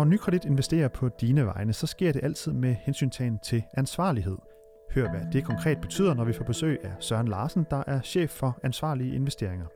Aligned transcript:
Når 0.00 0.04
Nykredit 0.04 0.44
investerer 0.44 0.88
på 0.88 1.08
dine 1.08 1.46
vegne, 1.46 1.72
så 1.72 1.86
sker 1.86 2.12
det 2.12 2.24
altid 2.24 2.52
med 2.52 2.74
hensyntagen 2.74 3.38
til 3.38 3.62
ansvarlighed. 3.74 4.38
Hør, 4.94 5.10
hvad 5.10 5.20
det 5.32 5.44
konkret 5.44 5.80
betyder, 5.80 6.14
når 6.14 6.24
vi 6.24 6.32
får 6.32 6.44
besøg 6.44 6.84
af 6.84 6.92
Søren 7.00 7.28
Larsen, 7.28 7.66
der 7.70 7.82
er 7.86 8.00
chef 8.00 8.30
for 8.30 8.58
ansvarlige 8.62 9.14
investeringer. 9.14 9.66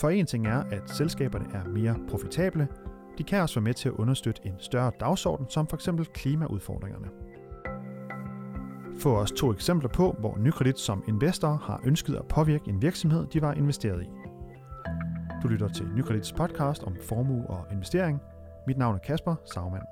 For 0.00 0.08
en 0.08 0.26
ting 0.26 0.46
er, 0.46 0.62
at 0.72 0.90
selskaberne 0.90 1.46
er 1.54 1.64
mere 1.64 1.96
profitable. 2.08 2.68
De 3.18 3.24
kan 3.24 3.42
også 3.42 3.54
være 3.54 3.64
med 3.64 3.74
til 3.74 3.88
at 3.88 3.94
understøtte 3.94 4.42
en 4.46 4.54
større 4.58 4.92
dagsorden, 5.00 5.46
som 5.48 5.68
f.eks. 5.68 5.88
klimaudfordringerne. 6.14 7.08
Få 8.98 9.16
os 9.16 9.32
to 9.32 9.52
eksempler 9.52 9.88
på, 9.88 10.16
hvor 10.18 10.38
Nykredit 10.38 10.78
som 10.78 11.04
investor 11.08 11.62
har 11.62 11.80
ønsket 11.84 12.14
at 12.14 12.28
påvirke 12.28 12.68
en 12.68 12.82
virksomhed, 12.82 13.26
de 13.26 13.42
var 13.42 13.52
investeret 13.52 14.02
i. 14.02 14.19
Du 15.42 15.48
lytter 15.48 15.68
til 15.68 15.86
Nykredits 15.96 16.32
podcast 16.32 16.82
om 16.82 16.96
formue 17.02 17.46
og 17.46 17.66
investering. 17.72 18.20
Mit 18.66 18.78
navn 18.78 18.94
er 18.94 18.98
Kasper 18.98 19.34
Sagmann. 19.44 19.84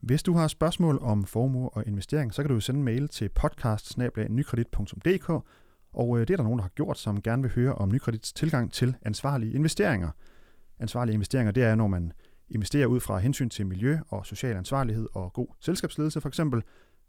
Hvis 0.00 0.22
du 0.22 0.32
har 0.32 0.48
spørgsmål 0.48 0.98
om 1.02 1.24
formue 1.24 1.68
og 1.68 1.86
investering, 1.86 2.34
så 2.34 2.42
kan 2.42 2.50
du 2.50 2.60
sende 2.60 2.78
en 2.78 2.84
mail 2.84 3.08
til 3.08 3.28
podcast 3.28 3.98
og 5.92 6.18
øh, 6.18 6.28
det 6.28 6.30
er 6.30 6.36
der 6.36 6.44
nogen, 6.44 6.58
der 6.58 6.62
har 6.62 6.70
gjort, 6.74 6.98
som 6.98 7.22
gerne 7.22 7.42
vil 7.42 7.50
høre 7.50 7.74
om 7.74 7.88
Nykredits 7.88 8.32
tilgang 8.32 8.72
til 8.72 8.96
ansvarlige 9.02 9.52
investeringer. 9.52 10.10
Ansvarlige 10.78 11.14
investeringer, 11.14 11.52
det 11.52 11.62
er, 11.62 11.74
når 11.74 11.86
man 11.86 12.12
investerer 12.54 12.86
ud 12.86 13.00
fra 13.00 13.18
hensyn 13.18 13.48
til 13.48 13.66
miljø 13.66 13.98
og 14.08 14.26
social 14.26 14.56
ansvarlighed 14.56 15.08
og 15.12 15.32
god 15.32 15.46
selskabsledelse 15.60 16.20
for 16.20 16.28
eksempel. 16.28 16.62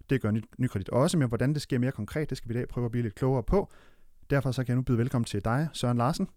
Det 0.10 0.22
gør 0.22 0.32
Nykredit 0.58 0.90
også, 0.90 1.18
men 1.18 1.28
hvordan 1.28 1.54
det 1.54 1.62
sker 1.62 1.80
mere 1.80 1.92
konkret, 1.92 2.30
det 2.30 2.38
skal 2.38 2.50
vi 2.50 2.54
i 2.54 2.58
dag 2.58 2.68
prøve 2.68 2.86
at 2.86 2.92
blive 2.92 3.04
lidt 3.04 3.16
klogere 3.16 3.44
på. 3.44 3.72
Derfor 4.30 4.52
så 4.52 4.64
kan 4.64 4.70
jeg 4.70 4.76
nu 4.76 4.82
byde 4.82 4.98
velkommen 4.98 5.26
til 5.26 5.46
dig, 5.46 5.70
Søren 5.74 5.98
Larsen. 5.98 6.28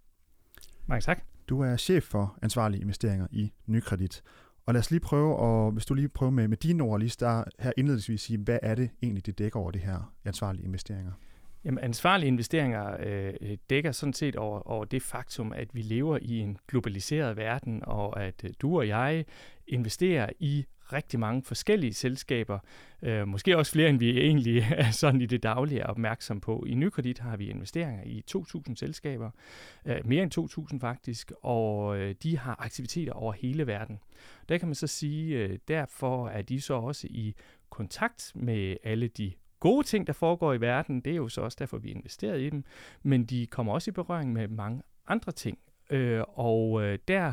Mange 0.87 1.01
tak. 1.01 1.23
Du 1.49 1.61
er 1.61 1.77
chef 1.77 2.05
for 2.05 2.39
ansvarlige 2.43 2.81
investeringer 2.81 3.27
i 3.31 3.53
Nykredit. 3.67 4.23
Og 4.67 4.75
lad 4.75 4.81
os 4.81 4.91
lige 4.91 5.01
prøve, 5.01 5.37
og 5.37 5.73
hvis 5.73 5.87
du 5.87 5.95
lige 5.95 6.09
prøver 6.09 6.31
med, 6.31 6.49
med 6.49 6.57
dine 6.57 6.83
ord 6.83 7.01
lige 7.01 7.11
start, 7.11 7.49
her 7.59 7.73
indledningsvis 7.77 8.21
sige, 8.21 8.39
hvad 8.39 8.59
er 8.63 8.75
det 8.75 8.91
egentlig, 9.03 9.27
det 9.27 9.39
dækker 9.39 9.61
over 9.61 9.71
det 9.71 9.81
her 9.81 10.13
ansvarlige 10.25 10.65
investeringer? 10.65 11.13
Jamen, 11.67 11.85
ansvarlige 11.85 12.29
investeringer 12.29 12.97
øh, 13.01 13.57
dækker 13.71 13.93
sådan 13.93 14.13
set 14.13 14.37
over, 14.37 14.61
over 14.69 14.85
det 14.85 15.03
faktum, 15.03 15.53
at 15.53 15.75
vi 15.75 15.83
lever 15.83 16.19
i 16.23 16.39
en 16.39 16.59
globaliseret 16.69 17.37
verden, 17.37 17.83
og 17.87 18.23
at 18.23 18.45
øh, 18.45 18.51
du 18.61 18.79
og 18.79 18.89
jeg 18.89 19.25
investerer 19.67 20.31
i 20.39 20.65
rigtig 20.93 21.21
mange 21.21 21.43
forskellige 21.43 21.95
selskaber, 21.95 22.59
øh, 23.03 23.29
måske 23.29 23.59
også 23.59 23.73
flere, 23.73 23.89
end 23.89 23.99
vi 23.99 24.21
egentlig 24.21 24.59
er 24.71 24.91
sådan 24.91 25.21
i 25.21 25.27
det 25.27 25.43
daglige 25.43 25.81
er 25.81 25.87
opmærksom 25.87 26.41
på. 26.41 26.65
I 26.67 26.75
Nykredit 26.75 27.19
har 27.19 27.37
vi 27.37 27.51
investeringer 27.51 28.03
i 28.05 28.25
2.000 28.31 28.75
selskaber, 28.75 29.31
øh, 29.85 30.07
mere 30.07 30.23
end 30.23 30.73
2.000 30.73 30.81
faktisk, 30.81 31.33
og 31.43 31.99
øh, 31.99 32.15
de 32.23 32.39
har 32.39 32.57
aktiviteter 32.59 33.13
over 33.13 33.33
hele 33.33 33.67
verden. 33.67 33.99
Der 34.49 34.59
kan 34.59 34.69
man 34.69 34.75
så 34.75 34.87
sige, 34.87 35.37
øh, 35.37 35.59
derfor 35.69 36.29
er 36.29 36.43
de 36.43 36.61
så 36.61 36.75
også 36.75 37.07
i 37.11 37.35
kontakt 37.71 38.33
med 38.35 38.77
alle 38.85 39.09
de 39.09 39.33
gode 39.61 39.87
ting, 39.87 40.07
der 40.07 40.13
foregår 40.13 40.53
i 40.53 40.61
verden. 40.61 41.01
Det 41.01 41.13
er 41.13 41.17
jo 41.17 41.29
så 41.29 41.41
også 41.41 41.57
derfor, 41.61 41.79
vi 41.79 41.91
investerer 41.91 42.35
i 42.35 42.51
dem. 42.51 42.65
Men 43.03 43.25
de 43.25 43.47
kommer 43.47 43.73
også 43.73 43.91
i 43.91 43.93
berøring 43.93 44.33
med 44.33 44.49
mange 44.49 44.83
andre 45.09 45.33
ting. 45.33 45.59
Øh, 45.91 46.23
og 46.35 46.83
øh, 46.83 46.99
der 47.09 47.33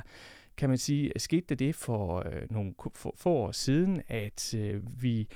kan 0.57 0.69
man 0.69 0.77
sige, 0.77 1.11
skete 1.17 1.45
det 1.49 1.59
det 1.59 1.75
for 1.75 2.23
øh, 2.25 2.51
nogle 2.51 2.73
få 2.93 3.15
for 3.17 3.31
år 3.31 3.51
siden, 3.51 4.01
at 4.07 4.53
øh, 4.57 5.03
vi 5.03 5.27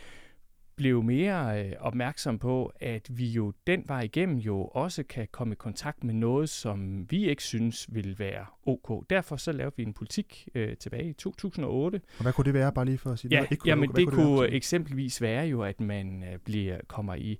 blev 0.78 1.04
mere 1.04 1.66
øh, 1.66 1.74
opmærksom 1.80 2.40
på, 2.40 2.74
at 2.80 3.08
vi 3.10 3.28
jo 3.28 3.54
den 3.68 3.84
vej 3.88 4.02
igennem 4.02 4.38
jo 4.38 4.66
også 4.66 5.04
kan 5.04 5.28
komme 5.32 5.52
i 5.52 5.56
kontakt 5.56 6.04
med 6.04 6.14
noget, 6.14 6.50
som 6.50 7.12
vi 7.12 7.30
ikke 7.30 7.44
synes 7.44 7.88
vil 7.92 8.20
være 8.20 8.46
ok. 8.66 9.10
Derfor 9.10 9.36
så 9.36 9.52
lavede 9.52 9.76
vi 9.78 9.84
en 9.84 9.94
politik 9.94 10.50
øh, 10.56 10.78
tilbage 10.78 11.10
i 11.10 11.14
2008. 11.14 12.02
Og 12.18 12.22
hvad 12.22 12.34
kunne 12.34 12.46
det 12.46 12.54
være, 12.54 12.72
bare 12.72 12.86
lige 12.86 12.98
for 12.98 13.12
at 13.12 13.20
sige 13.20 13.36
ja, 13.36 13.42
det? 13.42 13.52
Ikke 13.52 13.64
jamen, 13.66 13.90
det, 13.90 13.98
det 13.98 14.08
kunne, 14.08 14.42
det 14.42 14.56
eksempelvis 14.56 15.22
være 15.22 15.46
jo, 15.46 15.62
at 15.62 15.82
man 15.82 16.24
øh, 16.24 16.40
bliver, 16.40 16.78
kommer 16.88 17.16
i 17.16 17.40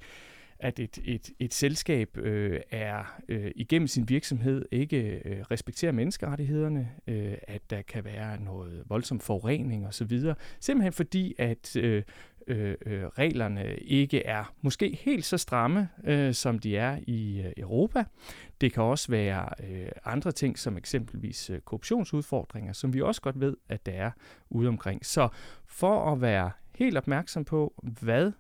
at 0.60 0.80
et, 0.80 1.00
et, 1.04 1.30
et 1.40 1.54
selskab 1.54 2.18
øh, 2.18 2.60
er 2.72 3.20
øh, 3.28 3.52
igennem 3.56 3.88
sin 3.88 4.10
virksomhed 4.10 4.66
ikke 4.72 5.22
øh, 5.26 5.42
respekterer 5.52 5.92
menneskerettighederne, 5.92 6.90
øh, 7.08 7.34
at 7.48 7.62
der 7.70 7.82
kan 7.82 8.06
være 8.06 8.42
noget 8.42 8.84
voldsom 8.86 9.20
forurening 9.20 9.88
osv. 9.88 10.20
Simpelthen 10.60 10.94
fordi, 10.94 11.36
at 11.38 11.76
øh, 11.76 12.04
øh, 12.48 12.76
øh, 12.86 13.06
reglerne 13.06 13.76
ikke 13.76 14.26
er 14.26 14.54
måske 14.62 15.00
helt 15.02 15.26
så 15.26 15.38
stramme, 15.38 15.90
øh, 16.04 16.34
som 16.34 16.60
de 16.60 16.78
er 16.78 17.00
i 17.08 17.42
øh, 17.46 17.52
Europa. 17.58 18.04
Det 18.62 18.74
kan 18.74 18.84
også 18.84 19.12
være 19.12 19.50
øh, 19.70 19.90
andre 20.06 20.32
ting, 20.32 20.60
som 20.60 20.78
eksempelvis 20.78 21.50
øh, 21.50 21.60
korruptionsudfordringer, 21.60 22.74
som 22.74 22.94
vi 22.94 23.02
også 23.02 23.22
godt 23.22 23.40
ved, 23.40 23.58
at 23.70 23.86
der 23.86 23.92
er 23.92 24.12
ude 24.50 24.68
omkring. 24.68 25.06
Så 25.06 25.30
for 25.66 26.12
at 26.12 26.22
være 26.22 26.52
helt 26.76 26.98
opmærksom 26.98 27.46
på, 27.46 27.74
hvad 28.02 28.32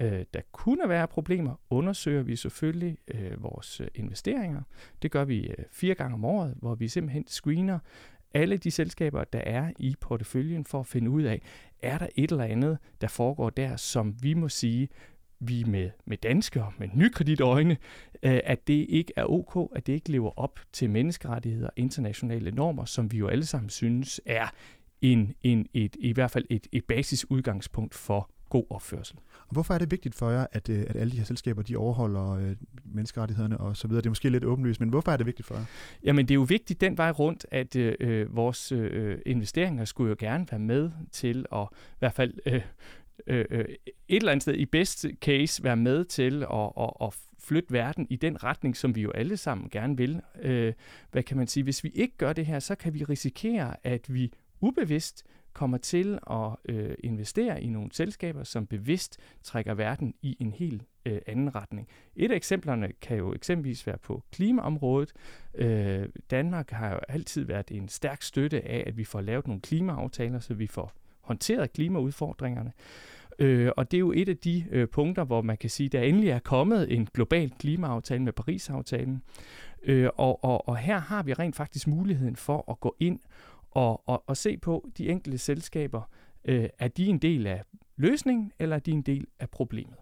øh, 0.00 0.24
der 0.34 0.40
kunne 0.52 0.88
være 0.88 1.08
problemer, 1.08 1.54
undersøger 1.70 2.22
vi 2.22 2.36
selvfølgelig 2.36 2.98
øh, 3.08 3.42
vores 3.42 3.80
øh, 3.80 3.88
investeringer. 3.94 4.62
Det 5.02 5.10
gør 5.10 5.24
vi 5.24 5.46
øh, 5.46 5.64
fire 5.70 5.94
gange 5.94 6.14
om 6.14 6.24
året, 6.24 6.54
hvor 6.56 6.74
vi 6.74 6.88
simpelthen 6.88 7.26
screener 7.26 7.78
alle 8.34 8.56
de 8.56 8.70
selskaber, 8.70 9.24
der 9.24 9.38
er 9.38 9.70
i 9.78 9.94
porteføljen, 10.00 10.64
for 10.64 10.80
at 10.80 10.86
finde 10.86 11.10
ud 11.10 11.22
af, 11.22 11.42
er 11.82 11.98
der 11.98 12.06
et 12.16 12.30
eller 12.30 12.44
andet, 12.44 12.78
der 13.00 13.08
foregår 13.08 13.50
der, 13.50 13.76
som 13.76 14.14
vi 14.22 14.34
må 14.34 14.48
sige, 14.48 14.88
vi 15.40 15.64
med, 15.64 15.90
med 16.04 16.16
danske 16.16 16.62
og 16.62 16.72
med 16.78 16.88
nykreditøjne, 16.94 17.76
øh, 18.22 18.40
at 18.44 18.66
det 18.66 18.86
ikke 18.88 19.12
er 19.16 19.24
ok, 19.24 19.70
at 19.76 19.86
det 19.86 19.92
ikke 19.92 20.10
lever 20.10 20.38
op 20.38 20.60
til 20.72 20.90
menneskerettigheder 20.90 21.66
og 21.66 21.72
internationale 21.76 22.50
normer, 22.50 22.84
som 22.84 23.12
vi 23.12 23.18
jo 23.18 23.28
alle 23.28 23.46
sammen 23.46 23.70
synes 23.70 24.20
er 24.26 24.46
en, 25.02 25.34
en, 25.42 25.66
et, 25.74 25.96
i 25.98 26.12
hvert 26.12 26.30
fald 26.30 26.44
et, 26.50 26.66
et 26.72 26.84
basisudgangspunkt 26.84 27.94
for 27.94 28.30
god 28.48 28.64
opførsel. 28.70 29.16
Og 29.46 29.52
hvorfor 29.52 29.74
er 29.74 29.78
det 29.78 29.90
vigtigt 29.90 30.14
for 30.14 30.30
jer, 30.30 30.46
at, 30.52 30.68
øh, 30.68 30.84
at 30.88 30.96
alle 30.96 31.10
de 31.10 31.16
her 31.16 31.24
selskaber 31.24 31.62
de 31.62 31.76
overholder 31.76 32.30
øh, 32.30 32.56
menneskerettighederne 32.84 33.58
og 33.58 33.76
så 33.76 33.88
videre? 33.88 34.00
Det 34.00 34.06
er 34.06 34.10
måske 34.10 34.28
lidt 34.28 34.44
åbenlyst, 34.44 34.80
men 34.80 34.88
hvorfor 34.88 35.12
er 35.12 35.16
det 35.16 35.26
vigtigt 35.26 35.48
for 35.48 35.54
jer? 35.54 35.64
Jamen 36.04 36.28
det 36.28 36.34
er 36.34 36.38
jo 36.38 36.46
vigtigt 36.48 36.80
den 36.80 36.98
vej 36.98 37.10
rundt, 37.10 37.46
at 37.50 37.76
øh, 37.76 37.94
øh, 38.00 38.36
vores 38.36 38.72
øh, 38.72 39.18
investeringer 39.26 39.84
skulle 39.84 40.08
jo 40.08 40.16
gerne 40.18 40.46
være 40.50 40.60
med 40.60 40.90
til 41.12 41.46
at 41.52 41.66
i 41.72 41.98
hvert 41.98 42.12
fald 42.12 42.34
øh, 42.46 42.62
øh, 43.26 43.44
et 43.50 43.66
eller 44.08 44.32
andet 44.32 44.42
sted 44.42 44.54
i 44.54 44.66
best 44.66 45.06
case 45.20 45.64
være 45.64 45.76
med 45.76 46.04
til 46.04 46.42
at, 46.42 46.72
at, 46.80 46.90
at 47.00 47.14
flytte 47.38 47.72
verden 47.72 48.06
i 48.10 48.16
den 48.16 48.44
retning, 48.44 48.76
som 48.76 48.94
vi 48.94 49.00
jo 49.02 49.10
alle 49.10 49.36
sammen 49.36 49.70
gerne 49.70 49.96
vil. 49.96 50.20
Øh, 50.42 50.72
hvad 51.12 51.22
kan 51.22 51.36
man 51.36 51.46
sige? 51.46 51.64
Hvis 51.64 51.84
vi 51.84 51.88
ikke 51.88 52.16
gør 52.16 52.32
det 52.32 52.46
her, 52.46 52.58
så 52.58 52.74
kan 52.74 52.94
vi 52.94 53.04
risikere, 53.04 53.76
at 53.82 54.14
vi 54.14 54.32
ubevidst 54.60 55.24
kommer 55.54 55.78
til 55.78 56.18
at 56.30 56.74
øh, 56.74 56.94
investere 57.04 57.62
i 57.62 57.68
nogle 57.68 57.92
selskaber, 57.92 58.44
som 58.44 58.66
bevidst 58.66 59.18
trækker 59.42 59.74
verden 59.74 60.14
i 60.22 60.36
en 60.40 60.52
helt 60.52 60.82
øh, 61.06 61.20
anden 61.26 61.54
retning. 61.54 61.88
Et 62.16 62.30
af 62.30 62.36
eksemplerne 62.36 62.92
kan 63.00 63.16
jo 63.16 63.34
eksempelvis 63.34 63.86
være 63.86 63.98
på 63.98 64.22
klimaområdet. 64.32 65.12
Øh, 65.54 66.08
Danmark 66.30 66.70
har 66.70 66.90
jo 66.90 67.00
altid 67.08 67.44
været 67.44 67.70
en 67.70 67.88
stærk 67.88 68.22
støtte 68.22 68.68
af, 68.68 68.84
at 68.86 68.96
vi 68.96 69.04
får 69.04 69.20
lavet 69.20 69.46
nogle 69.46 69.60
klimaaftaler, 69.60 70.40
så 70.40 70.54
vi 70.54 70.66
får 70.66 70.92
håndteret 71.20 71.72
klimaudfordringerne. 71.72 72.72
Øh, 73.38 73.70
og 73.76 73.90
det 73.90 73.96
er 73.96 74.00
jo 74.00 74.12
et 74.12 74.28
af 74.28 74.36
de 74.36 74.64
øh, 74.70 74.88
punkter, 74.88 75.24
hvor 75.24 75.42
man 75.42 75.56
kan 75.56 75.70
sige, 75.70 75.86
at 75.86 75.92
der 75.92 76.00
endelig 76.00 76.30
er 76.30 76.38
kommet 76.38 76.92
en 76.92 77.08
global 77.14 77.52
klimaaftale 77.58 78.22
med 78.22 78.32
Paris-aftalen. 78.32 79.22
Øh, 79.82 80.08
og, 80.16 80.44
og, 80.44 80.68
og 80.68 80.76
her 80.76 80.98
har 80.98 81.22
vi 81.22 81.32
rent 81.32 81.56
faktisk 81.56 81.86
muligheden 81.86 82.36
for 82.36 82.70
at 82.70 82.80
gå 82.80 82.96
ind 83.00 83.20
og, 83.74 84.08
og, 84.08 84.24
og 84.26 84.36
se 84.36 84.56
på 84.56 84.88
de 84.98 85.08
enkelte 85.08 85.38
selskaber. 85.38 86.02
Øh, 86.44 86.68
er 86.78 86.88
de 86.88 87.06
en 87.06 87.18
del 87.18 87.46
af 87.46 87.62
løsningen, 87.96 88.52
eller 88.58 88.76
er 88.76 88.80
de 88.80 88.90
en 88.90 89.02
del 89.02 89.26
af 89.40 89.50
problemet? 89.50 89.96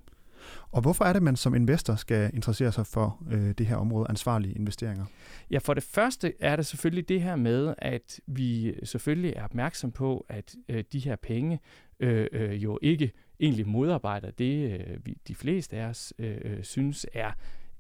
Og 0.70 0.82
hvorfor 0.82 1.04
er 1.04 1.12
det, 1.12 1.22
man 1.22 1.36
som 1.36 1.54
investor 1.54 1.94
skal 1.94 2.30
interessere 2.34 2.72
sig 2.72 2.86
for 2.86 3.22
øh, 3.30 3.50
det 3.58 3.66
her 3.66 3.76
område, 3.76 4.06
ansvarlige 4.08 4.54
investeringer? 4.54 5.04
Ja, 5.50 5.58
for 5.58 5.74
det 5.74 5.82
første 5.82 6.32
er 6.40 6.56
det 6.56 6.66
selvfølgelig 6.66 7.08
det 7.08 7.22
her 7.22 7.36
med, 7.36 7.74
at 7.78 8.20
vi 8.26 8.74
selvfølgelig 8.84 9.32
er 9.36 9.44
opmærksom 9.44 9.92
på, 9.92 10.26
at 10.28 10.54
øh, 10.68 10.84
de 10.92 10.98
her 10.98 11.16
penge 11.16 11.60
øh, 12.00 12.26
øh, 12.32 12.62
jo 12.62 12.78
ikke 12.82 13.12
egentlig 13.40 13.68
modarbejder 13.68 14.30
det, 14.30 14.70
øh, 14.70 15.06
vi, 15.06 15.16
de 15.28 15.34
fleste 15.34 15.76
af 15.76 15.86
os 15.86 16.12
øh, 16.18 16.36
øh 16.44 16.64
synes 16.64 17.06
er 17.14 17.32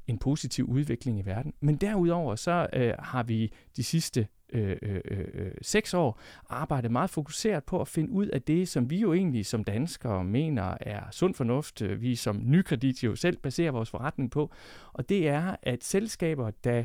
en 0.06 0.18
positiv 0.18 0.64
udvikling 0.64 1.18
i 1.18 1.22
verden. 1.26 1.52
Men 1.60 1.76
derudover 1.76 2.36
så 2.36 2.66
øh, 2.72 2.94
har 2.98 3.22
vi 3.22 3.52
de 3.76 3.84
sidste 3.84 4.26
øh, 4.52 4.76
øh, 4.82 5.00
øh, 5.10 5.24
øh, 5.34 5.52
seks 5.62 5.94
år 5.94 6.20
arbejdet 6.48 6.90
meget 6.90 7.10
fokuseret 7.10 7.64
på 7.64 7.80
at 7.80 7.88
finde 7.88 8.10
ud 8.10 8.26
af 8.26 8.42
det, 8.42 8.68
som 8.68 8.90
vi 8.90 9.00
jo 9.00 9.12
egentlig 9.12 9.46
som 9.46 9.64
danskere 9.64 10.24
mener 10.24 10.76
er 10.80 11.00
sund 11.10 11.34
fornuft, 11.34 11.82
øh, 11.82 12.00
vi 12.00 12.16
som 12.16 12.40
nykredit 12.44 13.04
jo 13.04 13.16
selv 13.16 13.36
baserer 13.36 13.70
vores 13.70 13.90
forretning 13.90 14.30
på, 14.30 14.52
og 14.92 15.08
det 15.08 15.28
er, 15.28 15.56
at 15.62 15.84
selskaber, 15.84 16.50
der 16.64 16.84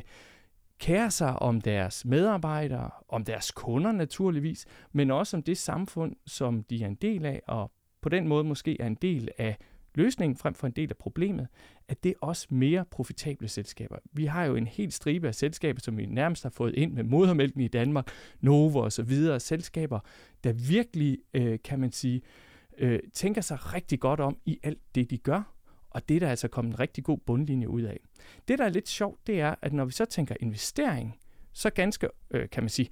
kærer 0.78 1.08
sig 1.08 1.38
om 1.42 1.60
deres 1.60 2.04
medarbejdere, 2.04 2.90
om 3.08 3.24
deres 3.24 3.50
kunder 3.50 3.92
naturligvis, 3.92 4.66
men 4.92 5.10
også 5.10 5.36
om 5.36 5.42
det 5.42 5.58
samfund, 5.58 6.16
som 6.26 6.62
de 6.62 6.82
er 6.82 6.86
en 6.86 6.94
del 6.94 7.26
af, 7.26 7.42
og 7.46 7.72
på 8.00 8.08
den 8.08 8.28
måde 8.28 8.44
måske 8.44 8.80
er 8.80 8.86
en 8.86 8.94
del 8.94 9.28
af 9.38 9.58
løsningen 9.98 10.36
frem 10.36 10.54
for 10.54 10.66
en 10.66 10.72
del 10.72 10.90
af 10.90 10.96
problemet, 10.96 11.48
at 11.88 12.04
det 12.04 12.10
er 12.10 12.26
også 12.26 12.46
mere 12.50 12.84
profitable 12.90 13.48
selskaber. 13.48 13.96
Vi 14.12 14.26
har 14.26 14.44
jo 14.44 14.56
en 14.56 14.66
helt 14.66 14.94
stribe 14.94 15.28
af 15.28 15.34
selskaber, 15.34 15.80
som 15.80 15.98
vi 15.98 16.06
nærmest 16.06 16.42
har 16.42 16.50
fået 16.50 16.74
ind 16.74 16.92
med 16.92 17.02
modermælken 17.02 17.60
i 17.60 17.68
Danmark, 17.68 18.08
Novo 18.40 18.78
og 18.78 18.92
så 18.92 19.02
videre, 19.02 19.40
selskaber, 19.40 20.00
der 20.44 20.52
virkelig, 20.52 21.18
øh, 21.34 21.58
kan 21.64 21.80
man 21.80 21.92
sige, 21.92 22.22
øh, 22.78 22.98
tænker 23.12 23.40
sig 23.40 23.74
rigtig 23.74 24.00
godt 24.00 24.20
om 24.20 24.38
i 24.44 24.58
alt 24.62 24.78
det, 24.94 25.10
de 25.10 25.18
gør, 25.18 25.54
og 25.90 26.08
det 26.08 26.14
er 26.16 26.20
der 26.20 26.28
altså 26.28 26.48
kommet 26.48 26.72
en 26.72 26.80
rigtig 26.80 27.04
god 27.04 27.18
bundlinje 27.18 27.68
ud 27.68 27.82
af. 27.82 28.00
Det, 28.48 28.58
der 28.58 28.64
er 28.64 28.68
lidt 28.68 28.88
sjovt, 28.88 29.26
det 29.26 29.40
er, 29.40 29.54
at 29.62 29.72
når 29.72 29.84
vi 29.84 29.92
så 29.92 30.04
tænker 30.04 30.34
investering, 30.40 31.16
så 31.52 31.70
ganske, 31.70 32.08
øh, 32.30 32.48
kan 32.48 32.62
man 32.62 32.70
sige, 32.70 32.88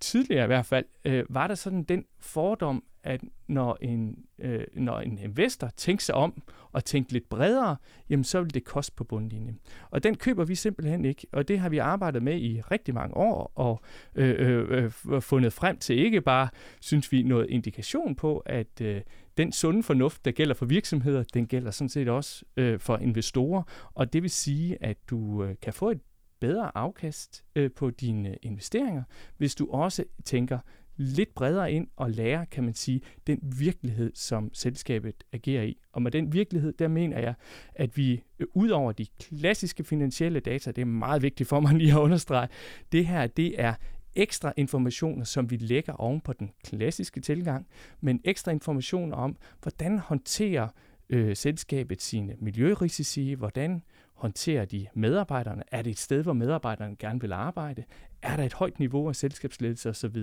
tidligere 0.00 0.44
i 0.44 0.46
hvert 0.46 0.66
fald, 0.66 0.84
øh, 1.04 1.24
var 1.28 1.46
der 1.46 1.54
sådan 1.54 1.82
den 1.82 2.04
fordom, 2.20 2.84
at 3.02 3.20
når 3.46 3.78
en, 3.80 4.18
øh, 4.38 4.64
når 4.74 5.00
en 5.00 5.18
investor 5.18 5.68
tænkte 5.76 6.04
sig 6.04 6.14
om 6.14 6.42
og 6.72 6.84
tænkte 6.84 7.12
lidt 7.12 7.28
bredere, 7.28 7.76
jamen 8.10 8.24
så 8.24 8.42
vil 8.42 8.54
det 8.54 8.64
koste 8.64 8.92
på 8.96 9.04
bundlinjen. 9.04 9.60
Og 9.90 10.02
den 10.02 10.16
køber 10.16 10.44
vi 10.44 10.54
simpelthen 10.54 11.04
ikke, 11.04 11.26
og 11.32 11.48
det 11.48 11.58
har 11.58 11.68
vi 11.68 11.78
arbejdet 11.78 12.22
med 12.22 12.40
i 12.40 12.60
rigtig 12.60 12.94
mange 12.94 13.16
år, 13.16 13.52
og 13.54 13.80
øh, 14.14 14.34
øh, 14.38 14.84
øh 14.84 15.20
fundet 15.20 15.52
frem 15.52 15.78
til 15.78 15.98
ikke 15.98 16.20
bare, 16.20 16.48
synes 16.80 17.12
vi, 17.12 17.22
noget 17.22 17.50
indikation 17.50 18.14
på, 18.14 18.38
at 18.38 18.80
øh, 18.80 19.00
den 19.36 19.52
sunde 19.52 19.82
fornuft, 19.82 20.24
der 20.24 20.30
gælder 20.30 20.54
for 20.54 20.66
virksomheder, 20.66 21.24
den 21.34 21.46
gælder 21.46 21.70
sådan 21.70 21.88
set 21.88 22.08
også 22.08 22.44
øh, 22.56 22.80
for 22.80 22.98
investorer, 22.98 23.62
og 23.94 24.12
det 24.12 24.22
vil 24.22 24.30
sige, 24.30 24.76
at 24.80 24.96
du 25.10 25.44
øh, 25.44 25.54
kan 25.62 25.72
få 25.72 25.90
et 25.90 26.00
bedre 26.40 26.76
afkast 26.76 27.44
øh, 27.56 27.70
på 27.70 27.90
dine 27.90 28.28
øh, 28.28 28.36
investeringer, 28.42 29.02
hvis 29.36 29.54
du 29.54 29.70
også 29.70 30.04
tænker 30.24 30.58
lidt 30.96 31.34
bredere 31.34 31.72
ind 31.72 31.86
og 31.96 32.10
lærer, 32.10 32.44
kan 32.44 32.64
man 32.64 32.74
sige, 32.74 33.00
den 33.26 33.38
virkelighed, 33.42 34.12
som 34.14 34.50
selskabet 34.54 35.24
agerer 35.32 35.62
i. 35.62 35.78
Og 35.92 36.02
med 36.02 36.10
den 36.10 36.32
virkelighed, 36.32 36.72
der 36.72 36.88
mener 36.88 37.18
jeg, 37.18 37.34
at 37.74 37.96
vi 37.96 38.22
øh, 38.38 38.46
ud 38.54 38.68
over 38.68 38.92
de 38.92 39.06
klassiske 39.06 39.84
finansielle 39.84 40.40
data, 40.40 40.70
det 40.70 40.82
er 40.82 40.86
meget 40.86 41.22
vigtigt 41.22 41.48
for 41.48 41.60
mig 41.60 41.74
lige 41.74 41.92
at 41.92 41.98
understrege, 41.98 42.48
det 42.92 43.06
her, 43.06 43.26
det 43.26 43.60
er 43.60 43.74
ekstra 44.14 44.52
informationer, 44.56 45.24
som 45.24 45.50
vi 45.50 45.56
lægger 45.56 45.92
oven 45.92 46.20
på 46.20 46.32
den 46.32 46.50
klassiske 46.64 47.20
tilgang, 47.20 47.66
men 48.00 48.20
ekstra 48.24 48.50
informationer 48.52 49.16
om, 49.16 49.36
hvordan 49.62 49.98
håndterer 49.98 50.68
øh, 51.10 51.36
selskabet 51.36 52.02
sine 52.02 52.34
miljørisici, 52.38 53.32
hvordan 53.32 53.82
håndterer 54.16 54.64
de 54.64 54.86
medarbejderne? 54.94 55.62
Er 55.72 55.82
det 55.82 55.90
et 55.90 55.98
sted, 55.98 56.22
hvor 56.22 56.32
medarbejderne 56.32 56.96
gerne 56.96 57.20
vil 57.20 57.32
arbejde? 57.32 57.84
Er 58.22 58.36
der 58.36 58.44
et 58.44 58.52
højt 58.52 58.78
niveau 58.78 59.08
af 59.08 59.16
selskabsledelse 59.16 59.90
osv.? 59.90 60.16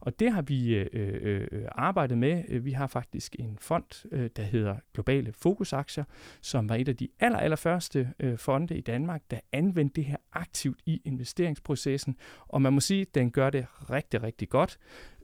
Og 0.00 0.18
det 0.18 0.32
har 0.32 0.42
vi 0.42 0.74
øh, 0.74 0.86
øh, 0.92 1.46
øh, 1.52 1.64
arbejdet 1.72 2.18
med. 2.18 2.60
Vi 2.60 2.72
har 2.72 2.86
faktisk 2.86 3.36
en 3.38 3.58
fond, 3.60 4.06
øh, 4.12 4.30
der 4.36 4.42
hedder 4.42 4.76
Globale 4.94 5.32
Fokusaktier, 5.32 6.04
som 6.40 6.68
var 6.68 6.74
et 6.74 6.88
af 6.88 6.96
de 6.96 7.08
aller, 7.20 7.38
aller 7.38 7.56
første 7.56 8.12
øh, 8.20 8.38
fonde 8.38 8.76
i 8.76 8.80
Danmark, 8.80 9.22
der 9.30 9.40
anvendte 9.52 9.94
det 9.94 10.04
her 10.04 10.16
aktivt 10.32 10.80
i 10.86 11.02
investeringsprocessen. 11.04 12.16
Og 12.48 12.62
man 12.62 12.72
må 12.72 12.80
sige, 12.80 13.00
at 13.00 13.14
den 13.14 13.30
gør 13.30 13.50
det 13.50 13.66
rigtig, 13.90 14.22
rigtig 14.22 14.48
godt. 14.48 14.78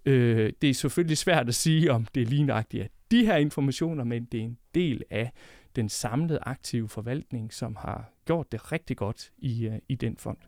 Øh, 0.04 0.52
det 0.62 0.70
er 0.70 0.74
selvfølgelig 0.74 1.18
svært 1.18 1.48
at 1.48 1.54
sige, 1.54 1.92
om 1.92 2.06
det 2.14 2.22
er 2.22 2.26
lige 2.26 2.44
nøjagtigt 2.44 2.84
at 2.84 2.90
de 3.10 3.26
her 3.26 3.36
informationer, 3.36 4.04
men 4.04 4.24
det 4.24 4.40
er 4.40 4.44
en 4.44 4.58
del 4.74 5.02
af 5.10 5.32
den 5.76 5.88
samlede 5.88 6.38
aktive 6.42 6.88
forvaltning, 6.88 7.52
som 7.52 7.76
har 7.76 8.12
gjort 8.24 8.52
det 8.52 8.72
rigtig 8.72 8.96
godt 8.96 9.32
i, 9.38 9.66
øh, 9.66 9.78
i 9.88 9.94
den 9.94 10.16
fond. 10.16 10.38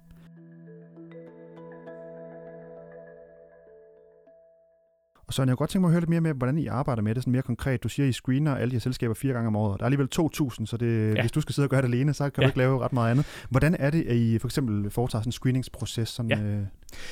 Og 5.31 5.35
så 5.35 5.45
jeg 5.45 5.57
godt 5.57 5.71
tænke 5.71 5.81
mig 5.81 5.89
at 5.89 5.93
høre 5.93 6.01
lidt 6.01 6.11
mere 6.11 6.21
med, 6.21 6.35
hvordan 6.35 6.59
I 6.59 6.67
arbejder 6.67 7.03
med 7.03 7.15
det 7.15 7.23
sådan 7.23 7.33
mere 7.33 7.43
konkret. 7.43 7.83
Du 7.83 7.89
siger, 7.89 8.07
I 8.07 8.13
screener 8.13 8.55
alle 8.55 8.71
de 8.71 8.75
her 8.75 8.81
selskaber 8.81 9.15
fire 9.15 9.33
gange 9.33 9.47
om 9.47 9.57
året. 9.57 9.79
Der 9.79 9.85
er 9.85 9.87
alligevel 9.87 10.09
2.000, 10.15 10.67
så 10.67 10.77
det, 10.77 11.15
ja. 11.15 11.21
hvis 11.21 11.33
du 11.33 11.41
skal 11.41 11.55
sidde 11.55 11.67
og 11.67 11.71
gøre 11.71 11.83
det 11.83 11.89
alene, 11.89 12.15
så 12.15 12.31
kan 12.31 12.43
ja. 12.43 12.47
du 12.47 12.49
ikke 12.49 12.59
lave 12.59 12.81
ret 12.81 12.93
meget 12.93 13.11
andet. 13.11 13.47
Hvordan 13.51 13.77
er 13.79 13.91
det, 13.91 14.03
at 14.03 14.17
I 14.17 14.39
for 14.39 14.49
eksempel 14.49 14.91
foretager 14.91 15.23
sådan 15.23 15.29
en 15.29 15.33
screeningsproces? 15.33 16.09
Sådan, 16.09 16.31
ja. 16.31 16.43
øh, 16.43 16.67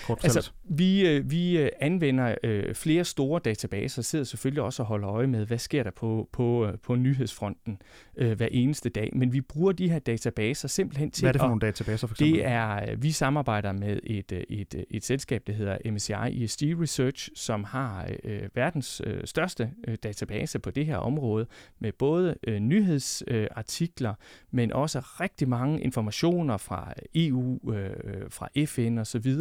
Kort 0.07 0.25
altså, 0.25 0.51
vi, 0.65 1.09
øh, 1.09 1.31
vi 1.31 1.59
øh, 1.59 1.69
anvender 1.81 2.35
øh, 2.45 2.75
flere 2.75 3.05
store 3.05 3.41
databaser, 3.45 4.03
sidder 4.03 4.25
selvfølgelig 4.25 4.63
også 4.63 4.83
og 4.83 4.87
holder 4.87 5.09
øje 5.09 5.27
med, 5.27 5.47
hvad 5.47 5.59
sker 5.59 5.83
der 5.83 5.91
på, 5.91 6.29
på, 6.33 6.67
øh, 6.67 6.79
på 6.79 6.95
nyhedsfronten 6.95 7.83
øh, 8.17 8.37
hver 8.37 8.49
eneste 8.51 8.89
dag. 8.89 9.11
Men 9.13 9.33
vi 9.33 9.41
bruger 9.41 9.73
de 9.73 9.91
her 9.91 9.99
databaser 9.99 10.69
simpelthen 10.69 11.11
til 11.11 11.23
Hvad 11.23 11.31
er 11.31 11.33
det 11.33 11.41
for 11.41 11.47
at, 11.47 11.51
nogle 11.51 11.61
databaser 11.61 12.07
for 12.07 12.15
eksempel? 12.15 12.35
Det 12.35 12.47
er, 12.47 12.97
vi 12.97 13.13
samarbejder 13.13 13.73
med 13.73 14.01
et, 14.05 14.33
et, 14.33 14.45
et, 14.49 14.85
et 14.91 15.05
selskab, 15.05 15.43
der 15.47 15.53
hedder 15.53 15.91
MSCI 15.91 16.45
ESG 16.45 16.63
Research, 16.81 17.31
som 17.35 17.65
har 17.65 18.11
øh, 18.25 18.43
verdens 18.55 19.03
øh, 19.05 19.21
største 19.25 19.71
øh, 19.89 19.97
database 20.03 20.59
på 20.59 20.71
det 20.71 20.87
her 20.87 20.97
område, 20.97 21.47
med 21.79 21.93
både 21.93 22.35
øh, 22.47 22.59
nyhedsartikler, 22.59 24.11
øh, 24.11 24.17
men 24.51 24.73
også 24.73 25.01
rigtig 25.01 25.49
mange 25.49 25.81
informationer 25.81 26.57
fra 26.57 26.93
EU, 27.15 27.73
øh, 27.73 27.91
fra 28.31 28.49
FN 28.67 28.99
osv., 28.99 29.35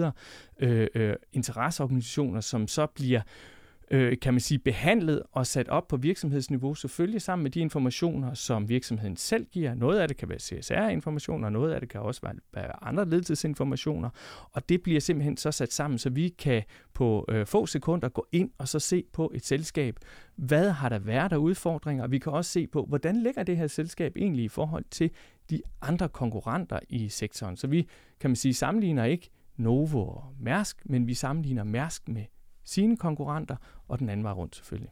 øh, 0.60 0.88
øh, 0.96 1.16
interesseorganisationer, 1.34 2.42
som 2.42 2.68
så 2.68 2.86
bliver 2.86 3.22
øh, 3.92 4.18
kan 4.22 4.34
man 4.34 4.40
sige, 4.40 4.60
behandlet 4.60 5.24
og 5.32 5.48
sat 5.48 5.70
op 5.70 5.88
på 5.88 5.98
virksomhedsniveau, 5.98 6.76
selvfølgelig 6.76 7.22
sammen 7.22 7.44
med 7.44 7.52
de 7.52 7.60
informationer, 7.60 8.34
som 8.34 8.70
virksomheden 8.70 9.16
selv 9.16 9.46
giver. 9.46 9.74
Noget 9.74 10.00
af 10.00 10.08
det 10.08 10.18
kan 10.18 10.30
være 10.30 10.40
CSR-informationer, 10.40 11.50
noget 11.50 11.74
af 11.74 11.80
det 11.80 11.90
kan 11.90 12.02
også 12.02 12.22
være, 12.24 12.34
være 12.54 12.84
andre 12.84 13.10
ledelsesinformationer, 13.10 14.10
og 14.52 14.70
det 14.70 14.82
bliver 14.84 15.00
simpelthen 15.00 15.38
så 15.38 15.52
sat 15.52 15.74
sammen, 15.74 15.98
så 15.98 16.10
vi 16.10 16.30
kan 16.30 16.64
på 16.94 17.26
øh, 17.30 17.46
få 17.46 17.66
sekunder 17.66 18.10
gå 18.10 18.28
ind 18.32 18.52
og 18.58 18.68
så 18.68 18.80
se 18.80 19.04
på 19.14 19.32
et 19.36 19.46
selskab, 19.46 19.96
hvad 20.36 20.70
har 20.72 20.90
der 20.90 21.00
været 21.00 21.34
af 21.34 21.38
udfordringer, 21.38 22.04
og 22.04 22.12
vi 22.12 22.20
kan 22.20 22.32
også 22.32 22.52
se 22.52 22.68
på, 22.68 22.86
hvordan 22.86 23.16
ligger 23.16 23.44
det 23.44 23.58
her 23.58 23.68
selskab 23.68 24.14
egentlig 24.16 24.46
i 24.46 24.48
forhold 24.48 24.86
til 24.92 25.12
de 25.50 25.62
andre 25.82 26.10
konkurrenter 26.10 26.80
i 26.90 27.10
sektoren. 27.10 27.58
Så 27.58 27.68
vi, 27.68 27.88
kan 28.20 28.30
man 28.30 28.36
sige, 28.36 28.54
sammenligner 28.54 29.04
ikke 29.04 29.30
Novo 29.58 30.00
og 30.00 30.34
Mærsk, 30.40 30.82
men 30.86 31.08
vi 31.08 31.14
sammenligner 31.14 31.64
Mærsk 31.64 32.08
med 32.08 32.24
sine 32.64 32.98
konkurrenter, 32.98 33.56
og 33.88 34.00
den 34.00 34.10
anden 34.10 34.24
var 34.24 34.34
rundt 34.34 34.56
selvfølgelig. 34.56 34.90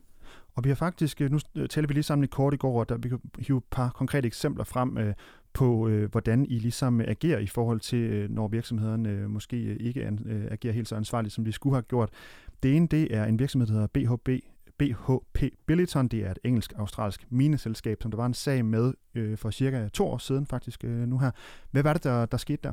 Og 0.56 0.64
vi 0.64 0.70
har 0.70 0.76
faktisk, 0.76 1.22
øh, 1.22 1.32
nu 1.32 1.40
taler 1.70 1.88
vi 1.88 1.94
lige 1.94 2.04
sammen 2.04 2.24
i 2.24 2.28
kort 2.28 2.54
i 2.54 2.58
går, 2.58 2.80
og 2.80 2.90
der, 2.90 2.98
vi 2.98 3.10
kan 3.10 3.20
hive 3.40 3.58
et 3.58 3.64
par 3.72 3.90
konkrete 3.90 4.28
eksempler 4.28 4.64
frem 4.64 4.98
øh, 4.98 5.14
på, 5.54 5.88
øh, 5.88 6.12
hvordan 6.12 6.46
I 6.46 6.60
ligesom 6.60 7.02
agerer 7.02 7.40
i 7.40 7.48
forhold 7.48 7.80
til, 7.80 8.00
øh, 8.00 8.30
når 8.30 8.48
virksomhederne 8.48 9.10
øh, 9.10 9.30
måske 9.30 9.58
øh, 9.58 9.78
ikke 9.80 10.06
an, 10.06 10.20
øh, 10.26 10.48
agerer 10.52 10.74
helt 10.74 10.88
så 10.88 10.96
ansvarligt, 10.96 11.34
som 11.34 11.46
de 11.46 11.52
skulle 11.52 11.76
have 11.76 11.84
gjort. 11.84 12.10
Det 12.64 12.76
ene, 12.76 12.88
det 12.88 13.16
er 13.16 13.26
en 13.26 13.40
virksomhed, 13.40 13.68
der 13.68 13.74
hedder 13.74 13.88
BHB 13.88 14.30
BHP 14.78 15.44
Billiton. 15.66 16.08
Det 16.08 16.26
er 16.26 16.32
et 16.32 16.40
engelsk-australsk 16.44 17.26
mineselskab, 17.30 17.98
som 18.02 18.12
der 18.12 18.18
var 18.18 18.26
en 18.26 18.34
sag 18.34 18.66
med 18.66 18.94
øh, 19.16 19.38
for 19.38 19.52
cirka 19.52 19.88
to 19.88 20.08
år 20.08 20.18
siden 20.18 20.46
faktisk 20.46 20.84
øh, 20.84 21.08
nu 21.08 21.20
her. 21.20 21.32
Hvad 21.72 21.84
var 21.84 21.94
det, 21.94 22.04
der, 22.04 22.26
der 22.26 22.38
skete 22.38 22.60
der? 22.64 22.72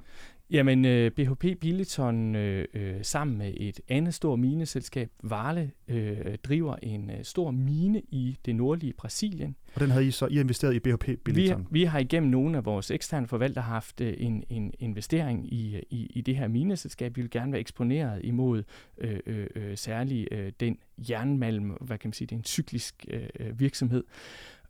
Jamen, 0.51 0.85
øh, 0.85 1.11
BHP 1.11 1.45
Billiton 1.61 2.37
øh, 2.37 2.65
øh, 2.75 2.95
sammen 3.03 3.39
med 3.39 3.55
et 3.57 3.81
andet 3.89 4.15
stort 4.15 4.39
mineselskab, 4.39 5.11
Vale, 5.23 5.71
øh, 5.89 6.39
driver 6.45 6.77
en 6.83 7.11
øh, 7.11 7.25
stor 7.25 7.51
mine 7.51 8.01
i 8.01 8.39
det 8.47 8.57
nordlige 8.57 8.93
Brasilien. 8.93 9.57
Og 9.75 9.81
den 9.81 9.91
havde 9.91 10.07
I 10.07 10.11
så 10.11 10.27
I 10.27 10.41
investeret 10.41 10.75
i 10.75 10.79
BHP 10.79 11.09
Billiton? 11.25 11.61
Vi, 11.61 11.81
vi 11.81 11.85
har 11.85 11.99
igennem 11.99 12.31
nogle 12.31 12.57
af 12.57 12.65
vores 12.65 12.91
eksterne 12.91 13.27
forvaltere 13.27 13.65
haft 13.65 14.01
øh, 14.01 14.15
en, 14.19 14.45
en 14.49 14.73
investering 14.79 15.53
i, 15.53 15.81
i, 15.91 16.07
i 16.15 16.21
det 16.21 16.37
her 16.37 16.49
mineselskab. 16.49 17.17
Vi 17.17 17.21
vil 17.21 17.31
gerne 17.31 17.53
være 17.53 17.61
eksponeret 17.61 18.21
imod 18.25 18.63
øh, 18.99 19.21
øh, 19.27 19.47
øh, 19.55 19.77
særligt 19.77 20.29
øh, 20.33 20.53
den 20.61 20.79
jernmalm, 21.11 21.71
hvad 21.81 21.99
kan 21.99 22.09
man 22.09 22.13
sige, 22.13 22.27
det 22.27 22.35
er 22.35 22.39
en 22.39 22.45
cyklisk 22.45 23.07
øh, 23.09 23.29
øh 23.41 23.61
virksomhed. 23.61 24.05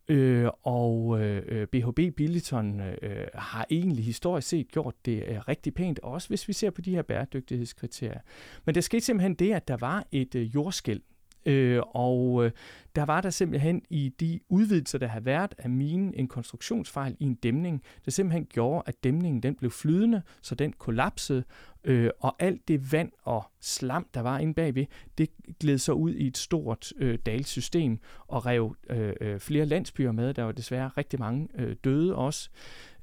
Øh, 0.08 0.48
og 0.62 1.20
øh, 1.20 1.66
BHB 1.66 2.16
Billiton 2.16 2.80
øh, 2.80 3.26
har 3.34 3.66
egentlig 3.70 4.04
historisk 4.04 4.48
set 4.48 4.68
gjort 4.68 4.94
det 5.04 5.24
øh, 5.28 5.38
rigtig 5.48 5.74
pænt, 5.74 5.98
også 5.98 6.28
hvis 6.28 6.48
vi 6.48 6.52
ser 6.52 6.70
på 6.70 6.80
de 6.80 6.94
her 6.94 7.02
bæredygtighedskriterier. 7.02 8.20
Men 8.64 8.74
der 8.74 8.80
skete 8.80 9.04
simpelthen 9.04 9.34
det, 9.34 9.52
at 9.52 9.68
der 9.68 9.76
var 9.76 10.06
et 10.12 10.34
øh, 10.34 10.54
jordskæld 10.54 11.00
Øh, 11.46 11.82
og 11.86 12.44
øh, 12.44 12.50
der 12.96 13.04
var 13.04 13.20
der 13.20 13.30
simpelthen 13.30 13.82
i 13.90 14.08
de 14.20 14.40
udvidelser, 14.48 14.98
der 14.98 15.06
har 15.06 15.20
været 15.20 15.54
af 15.58 15.70
minen, 15.70 16.14
en 16.14 16.28
konstruktionsfejl 16.28 17.16
i 17.20 17.24
en 17.24 17.34
dæmning, 17.34 17.82
der 18.04 18.10
simpelthen 18.10 18.46
gjorde, 18.46 18.82
at 18.86 19.04
dæmningen 19.04 19.42
den 19.42 19.54
blev 19.54 19.70
flydende, 19.70 20.22
så 20.42 20.54
den 20.54 20.72
kollapsede, 20.72 21.44
øh, 21.84 22.10
og 22.20 22.36
alt 22.38 22.68
det 22.68 22.92
vand 22.92 23.12
og 23.22 23.44
slam, 23.60 24.06
der 24.14 24.20
var 24.20 24.38
inde 24.38 24.54
bagved, 24.54 24.86
det 25.18 25.28
gled 25.60 25.78
så 25.78 25.92
ud 25.92 26.14
i 26.14 26.26
et 26.26 26.38
stort 26.38 26.92
øh, 26.96 27.18
dalsystem 27.26 27.98
og 28.26 28.46
rev 28.46 28.76
øh, 28.90 29.12
øh, 29.20 29.40
flere 29.40 29.66
landsbyer 29.66 30.12
med. 30.12 30.34
Der 30.34 30.42
var 30.42 30.52
desværre 30.52 30.90
rigtig 30.96 31.20
mange 31.20 31.48
øh, 31.58 31.76
døde 31.84 32.14
også. 32.14 32.50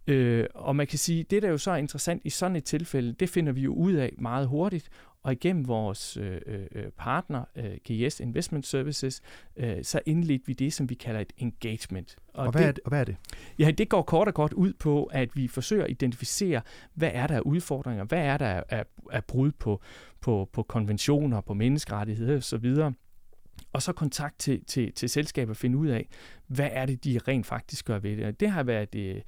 Øh, 0.08 0.46
og 0.56 0.76
man 0.76 0.88
kan 0.88 1.00
sige, 1.00 1.24
det 1.24 1.42
der 1.42 1.50
jo 1.50 1.58
så 1.58 1.72
er 1.72 1.76
interessant 1.76 2.22
i 2.26 2.30
sådan 2.30 2.56
et 2.56 2.64
tilfælde, 2.64 3.14
det 3.14 3.30
finder 3.30 3.52
vi 3.52 3.62
jo 3.62 3.74
ud 3.74 3.94
af 3.94 4.14
meget 4.18 4.48
hurtigt, 4.48 4.90
og 5.24 5.32
igennem 5.32 5.68
vores 5.68 6.18
øh, 6.18 6.42
øh, 6.48 6.92
partner, 6.98 7.46
øh, 7.56 7.78
GS 7.92 8.20
Investment 8.20 8.66
Services, 8.66 9.22
øh, 9.56 9.84
så 9.84 10.02
indledte 10.06 10.48
vi 10.48 10.54
det, 10.54 10.74
som 10.74 10.90
vi 10.90 10.96
kalder 10.96 11.20
et 11.20 11.34
engagement. 11.38 12.16
Og, 12.34 12.46
og, 12.46 12.52
hvad, 12.52 12.62
det, 12.62 12.68
er 12.68 12.72
det, 12.72 12.84
og 12.84 12.90
hvad 12.90 13.00
er 13.00 13.04
det? 13.04 13.16
Ja, 13.60 13.72
det 13.72 13.90
går 13.90 14.02
kort 14.02 14.28
og 14.28 14.34
godt 14.34 14.54
ud 14.54 14.74
på, 14.74 15.04
at 15.04 15.36
vi 15.36 15.48
forsøger 15.48 15.84
at 15.84 15.92
identificere, 15.92 16.62
hvad 16.94 17.12
er 17.14 17.28
der 17.28 17.36
af 17.36 17.42
udfordringer, 17.42 18.04
hvad 18.04 18.26
er 18.26 18.38
der 18.38 18.64
af, 18.70 18.86
af 19.12 19.26
brud 19.26 19.52
på, 19.52 19.82
på, 20.22 20.50
på 20.54 20.64
konventioner, 20.64 21.42
på 21.42 21.54
menneskerettigheder 21.54 22.38
osv., 22.38 22.76
og 23.74 23.82
så 23.82 23.94
kontakt 23.94 24.40
til, 24.40 24.66
til, 24.66 24.94
til 24.94 25.10
selskaber 25.10 25.50
og 25.50 25.58
finde 25.58 25.78
ud 25.78 25.88
af, 25.88 26.08
hvad 26.48 26.70
er 26.72 26.86
det, 26.86 27.04
de 27.04 27.20
rent 27.28 27.46
faktisk 27.46 27.86
gør 27.86 28.00
ved 28.00 28.18
det. 28.18 28.40
det 28.40 28.50
har 28.50 28.64
været 28.64 28.94
det, 28.94 29.24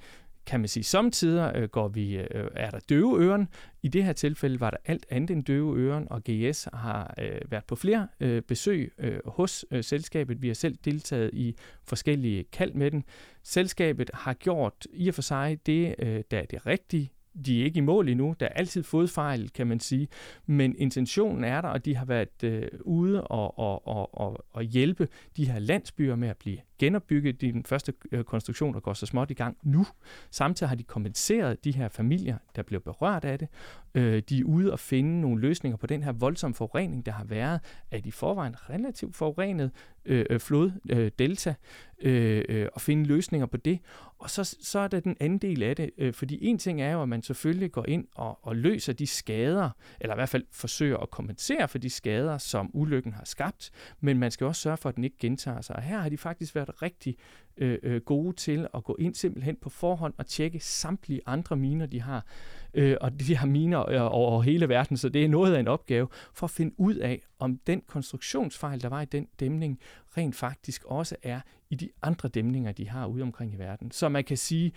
kan 0.46 0.60
man 0.60 0.68
sige, 0.68 0.84
samtidig 0.84 1.52
øh, 1.56 1.68
går 1.68 1.88
vi, 1.88 2.16
øh, 2.16 2.48
er 2.54 2.70
der 2.70 2.78
døve 2.88 3.24
øren. 3.24 3.48
I 3.82 3.88
det 3.88 4.04
her 4.04 4.12
tilfælde 4.12 4.60
var 4.60 4.70
der 4.70 4.76
alt 4.84 5.06
andet 5.10 5.30
end 5.30 5.44
døve 5.44 5.78
øren, 5.78 6.06
og 6.10 6.22
GS 6.24 6.68
har 6.72 7.14
øh, 7.18 7.40
været 7.50 7.64
på 7.64 7.76
flere 7.76 8.08
øh, 8.20 8.42
besøg 8.42 8.92
øh, 8.98 9.18
hos 9.26 9.64
øh, 9.70 9.84
selskabet. 9.84 10.42
Vi 10.42 10.46
har 10.46 10.54
selv 10.54 10.78
deltaget 10.84 11.30
i 11.32 11.56
forskellige 11.84 12.44
kald 12.52 12.72
med 12.72 12.90
den. 12.90 13.04
Selskabet 13.42 14.10
har 14.14 14.34
gjort 14.34 14.86
i 14.92 15.08
og 15.08 15.14
for 15.14 15.22
sig 15.22 15.58
det, 15.66 15.94
øh, 15.98 16.22
der 16.30 16.38
er 16.38 16.46
det 16.46 16.66
rigtige 16.66 17.12
de 17.46 17.60
er 17.60 17.64
ikke 17.64 17.78
i 17.78 17.80
mål 17.80 18.08
endnu. 18.08 18.34
Der 18.40 18.46
er 18.46 18.52
altid 18.52 18.82
fodfejl, 18.82 19.48
kan 19.48 19.66
man 19.66 19.80
sige. 19.80 20.08
Men 20.46 20.74
intentionen 20.78 21.44
er 21.44 21.60
der, 21.60 21.68
og 21.68 21.84
de 21.84 21.96
har 21.96 22.04
været 22.04 22.44
øh, 22.44 22.68
ude 22.80 23.24
og, 23.26 23.58
og, 23.58 23.86
og, 23.86 24.18
og, 24.20 24.44
og 24.50 24.62
hjælpe 24.62 25.08
de 25.36 25.50
her 25.50 25.58
landsbyer 25.58 26.16
med 26.16 26.28
at 26.28 26.36
blive 26.36 26.58
genopbygge 26.82 27.32
din 27.32 27.54
den 27.54 27.64
første 27.64 27.92
øh, 28.12 28.24
konstruktion, 28.24 28.74
der 28.74 28.80
går 28.80 28.92
så 28.92 29.06
småt 29.06 29.30
i 29.30 29.34
gang 29.34 29.56
nu. 29.62 29.86
Samtidig 30.30 30.68
har 30.68 30.76
de 30.76 30.82
kompenseret 30.82 31.64
de 31.64 31.72
her 31.72 31.88
familier, 31.88 32.38
der 32.56 32.62
blev 32.62 32.80
berørt 32.80 33.24
af 33.24 33.38
det. 33.38 33.48
Øh, 33.94 34.22
de 34.28 34.38
er 34.38 34.44
ude 34.44 34.72
og 34.72 34.78
finde 34.78 35.20
nogle 35.20 35.40
løsninger 35.40 35.76
på 35.76 35.86
den 35.86 36.02
her 36.02 36.12
voldsomme 36.12 36.54
forurening, 36.54 37.06
der 37.06 37.12
har 37.12 37.24
været 37.24 37.60
af 37.90 38.02
de 38.02 38.12
forvejen 38.12 38.70
relativt 38.70 39.16
forurenet 39.16 39.70
øh, 40.04 40.26
øh 40.30 40.40
flod, 40.40 40.70
øh, 40.90 41.10
delta, 41.18 41.54
øh, 42.02 42.44
øh, 42.48 42.68
og 42.72 42.80
finde 42.80 43.04
løsninger 43.04 43.46
på 43.46 43.56
det. 43.56 43.78
Og 44.18 44.30
så, 44.30 44.56
så 44.60 44.78
er 44.78 44.88
der 44.88 45.00
den 45.00 45.16
anden 45.20 45.38
del 45.38 45.62
af 45.62 45.76
det, 45.76 45.90
øh, 45.98 46.14
fordi 46.14 46.38
en 46.46 46.58
ting 46.58 46.82
er 46.82 46.92
jo, 46.92 47.02
at 47.02 47.08
man 47.08 47.22
selvfølgelig 47.22 47.72
går 47.72 47.84
ind 47.88 48.06
og, 48.14 48.38
og 48.46 48.56
løser 48.56 48.92
de 48.92 49.06
skader, 49.06 49.70
eller 50.00 50.14
i 50.14 50.16
hvert 50.16 50.28
fald 50.28 50.44
forsøger 50.52 50.96
at 50.96 51.10
kompensere 51.10 51.68
for 51.68 51.78
de 51.78 51.90
skader, 51.90 52.38
som 52.38 52.70
ulykken 52.74 53.12
har 53.12 53.24
skabt, 53.24 53.70
men 54.00 54.18
man 54.18 54.30
skal 54.30 54.46
også 54.46 54.62
sørge 54.62 54.76
for, 54.76 54.88
at 54.88 54.96
den 54.96 55.04
ikke 55.04 55.16
gentager 55.18 55.60
sig. 55.60 55.76
Og 55.76 55.82
her 55.82 55.98
har 55.98 56.08
de 56.08 56.18
faktisk 56.18 56.54
været 56.54 56.71
rigtig 56.82 57.16
øh, 57.56 57.78
øh, 57.82 58.00
gode 58.00 58.36
til 58.36 58.66
at 58.74 58.84
gå 58.84 58.96
ind 58.98 59.14
simpelthen 59.14 59.56
på 59.56 59.70
forhånd 59.70 60.14
og 60.18 60.26
tjekke 60.26 60.60
samtlige 60.60 61.20
andre 61.26 61.56
miner, 61.56 61.86
de 61.86 62.00
har. 62.00 62.26
Øh, 62.74 62.96
og 63.00 63.20
de 63.20 63.36
har 63.36 63.46
miner 63.46 63.90
øh, 63.90 64.14
over 64.14 64.42
hele 64.42 64.68
verden, 64.68 64.96
så 64.96 65.08
det 65.08 65.24
er 65.24 65.28
noget 65.28 65.54
af 65.54 65.60
en 65.60 65.68
opgave 65.68 66.08
for 66.34 66.46
at 66.46 66.50
finde 66.50 66.74
ud 66.76 66.94
af, 66.94 67.22
om 67.38 67.58
den 67.66 67.82
konstruktionsfejl, 67.86 68.82
der 68.82 68.88
var 68.88 69.02
i 69.02 69.04
den 69.04 69.28
dæmning, 69.40 69.78
rent 70.16 70.36
faktisk 70.36 70.84
også 70.84 71.16
er 71.22 71.40
i 71.70 71.74
de 71.74 71.88
andre 72.02 72.28
dæmninger, 72.28 72.72
de 72.72 72.88
har 72.88 73.06
ude 73.06 73.22
omkring 73.22 73.54
i 73.54 73.58
verden. 73.58 73.90
Så 73.90 74.08
man 74.08 74.24
kan 74.24 74.36
sige, 74.36 74.72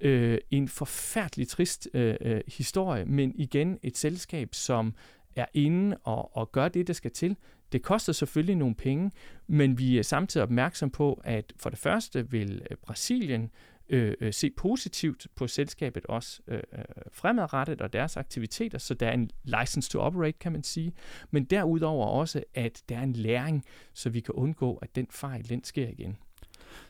øh, 0.00 0.38
en 0.50 0.68
forfærdelig 0.68 1.48
trist 1.48 1.88
øh, 1.94 2.16
øh, 2.20 2.40
historie, 2.46 3.04
men 3.04 3.32
igen 3.34 3.78
et 3.82 3.96
selskab, 3.96 4.54
som 4.54 4.94
er 5.36 5.46
inde 5.54 5.96
og, 6.04 6.36
og 6.36 6.52
gør 6.52 6.68
det, 6.68 6.86
der 6.86 6.92
skal 6.92 7.10
til. 7.10 7.36
Det 7.72 7.82
koster 7.82 8.12
selvfølgelig 8.12 8.56
nogle 8.56 8.74
penge, 8.74 9.10
men 9.46 9.78
vi 9.78 9.98
er 9.98 10.02
samtidig 10.02 10.42
opmærksom 10.42 10.90
på, 10.90 11.20
at 11.24 11.52
for 11.56 11.70
det 11.70 11.78
første 11.78 12.30
vil 12.30 12.62
øh, 12.70 12.76
Brasilien 12.76 13.50
øh, 13.88 14.14
øh, 14.20 14.32
se 14.32 14.50
positivt 14.56 15.26
på 15.34 15.46
selskabet 15.46 16.06
også 16.06 16.40
øh, 16.48 16.60
øh, 16.72 16.84
fremadrettet 17.12 17.80
og 17.80 17.92
deres 17.92 18.16
aktiviteter, 18.16 18.78
så 18.78 18.94
der 18.94 19.08
er 19.08 19.12
en 19.12 19.30
license 19.44 19.90
to 19.90 20.00
operate, 20.00 20.38
kan 20.40 20.52
man 20.52 20.62
sige, 20.62 20.92
men 21.30 21.44
derudover 21.44 22.06
også, 22.06 22.42
at 22.54 22.82
der 22.88 22.96
er 22.96 23.02
en 23.02 23.12
læring, 23.12 23.64
så 23.94 24.10
vi 24.10 24.20
kan 24.20 24.34
undgå, 24.34 24.76
at 24.76 24.96
den 24.96 25.06
fejl, 25.10 25.48
den 25.48 25.64
sker 25.64 25.88
igen. 25.88 26.16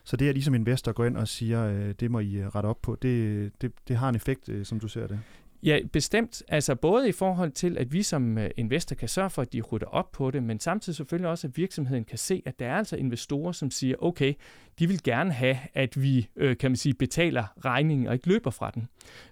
Så 0.03 0.17
det, 0.17 0.29
at 0.29 0.37
I 0.37 0.41
som 0.41 0.55
investor 0.55 0.91
går 0.91 1.05
ind 1.05 1.17
og 1.17 1.27
siger, 1.27 1.65
øh, 1.65 1.93
det 1.99 2.11
må 2.11 2.19
I 2.19 2.47
rette 2.47 2.67
op 2.67 2.81
på, 2.81 2.95
det, 2.95 3.51
det, 3.61 3.71
det 3.87 3.97
har 3.97 4.09
en 4.09 4.15
effekt, 4.15 4.49
som 4.63 4.79
du 4.79 4.87
ser 4.87 5.07
det? 5.07 5.19
Ja, 5.63 5.79
bestemt. 5.93 6.43
Altså 6.47 6.75
både 6.75 7.09
i 7.09 7.11
forhold 7.11 7.51
til, 7.51 7.77
at 7.77 7.93
vi 7.93 8.03
som 8.03 8.37
øh, 8.37 8.49
investor 8.57 8.95
kan 8.95 9.07
sørge 9.07 9.29
for, 9.29 9.41
at 9.41 9.53
de 9.53 9.61
rydder 9.61 9.85
op 9.85 10.11
på 10.11 10.31
det, 10.31 10.43
men 10.43 10.59
samtidig 10.59 10.95
selvfølgelig 10.97 11.29
også, 11.29 11.47
at 11.47 11.57
virksomheden 11.57 12.03
kan 12.03 12.17
se, 12.17 12.43
at 12.45 12.59
der 12.59 12.67
er 12.67 12.75
altså 12.75 12.95
investorer, 12.95 13.51
som 13.51 13.71
siger, 13.71 13.95
okay, 13.99 14.33
de 14.79 14.87
vil 14.87 15.03
gerne 15.03 15.31
have, 15.31 15.57
at 15.73 16.01
vi, 16.01 16.29
øh, 16.35 16.57
kan 16.57 16.71
man 16.71 16.75
sige, 16.75 16.93
betaler 16.93 17.43
regningen 17.65 18.07
og 18.07 18.13
ikke 18.13 18.27
løber 18.27 18.51
fra 18.51 18.71
den. 18.71 18.87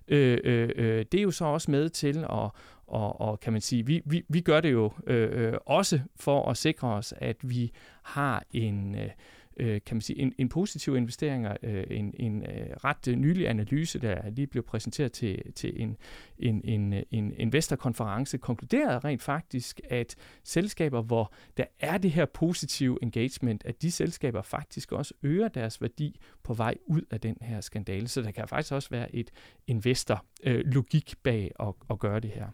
Øh, 0.07 0.38
øh, 0.43 0.69
øh, 0.75 1.05
det 1.12 1.17
er 1.17 1.24
jo 1.24 1.31
så 1.31 1.46
også 1.46 1.72
med 1.72 1.89
til 1.89 2.17
at, 2.17 2.50
og, 2.88 3.22
og 3.22 3.39
kan 3.39 3.53
man 3.53 3.62
sige, 3.62 3.86
vi, 3.86 4.01
vi, 4.05 4.24
vi 4.29 4.41
gør 4.41 4.62
det 4.62 4.72
jo 4.72 4.91
øh, 5.07 5.48
øh 5.48 5.53
også 5.65 6.00
for 6.15 6.50
at 6.50 6.57
sikre 6.57 6.88
os, 6.88 7.13
at 7.17 7.38
vi 7.41 7.72
har 8.03 8.43
en... 8.51 8.96
Øh, 8.96 9.10
øh, 9.59 9.81
kan 9.85 9.95
man 9.97 10.01
sige, 10.01 10.19
en, 10.19 10.33
en 10.37 10.49
positiv 10.49 10.95
investering, 10.95 11.47
øh, 11.63 11.83
en, 11.89 12.13
en 12.19 12.43
øh, 12.43 12.69
ret 12.83 13.07
øh, 13.07 13.15
nylig 13.15 13.49
analyse, 13.49 13.99
der 13.99 14.29
lige 14.29 14.47
blev 14.47 14.63
præsenteret 14.63 15.11
til, 15.11 15.53
til 15.55 15.81
en, 15.81 15.97
en, 16.39 16.61
en, 16.63 16.93
øh, 16.93 17.03
en 17.11 17.33
investorkonference, 17.37 18.37
konkluderede 18.37 18.99
rent 18.99 19.21
faktisk, 19.21 19.81
at 19.89 20.15
selskaber, 20.43 21.01
hvor 21.01 21.33
der 21.57 21.65
er 21.79 21.97
det 21.97 22.11
her 22.11 22.25
positive 22.25 22.97
engagement, 23.01 23.65
at 23.65 23.81
de 23.81 23.91
selskaber 23.91 24.41
faktisk 24.41 24.91
også 24.91 25.13
øger 25.23 25.47
deres 25.47 25.81
værdi 25.81 26.19
på 26.43 26.53
vej 26.53 26.75
ud 26.85 27.01
af 27.11 27.21
den 27.21 27.37
her 27.41 27.61
skandale. 27.61 28.07
Så 28.07 28.21
der 28.21 28.31
kan 28.31 28.47
faktisk 28.47 28.73
også 28.73 28.89
være 28.89 29.15
et 29.15 29.31
investor-logik 29.67 31.09
øh, 31.09 31.15
bag 31.23 31.51
at, 31.59 31.73
at 31.89 31.99
gøre 31.99 32.19
det 32.19 32.29
her. 32.29 32.47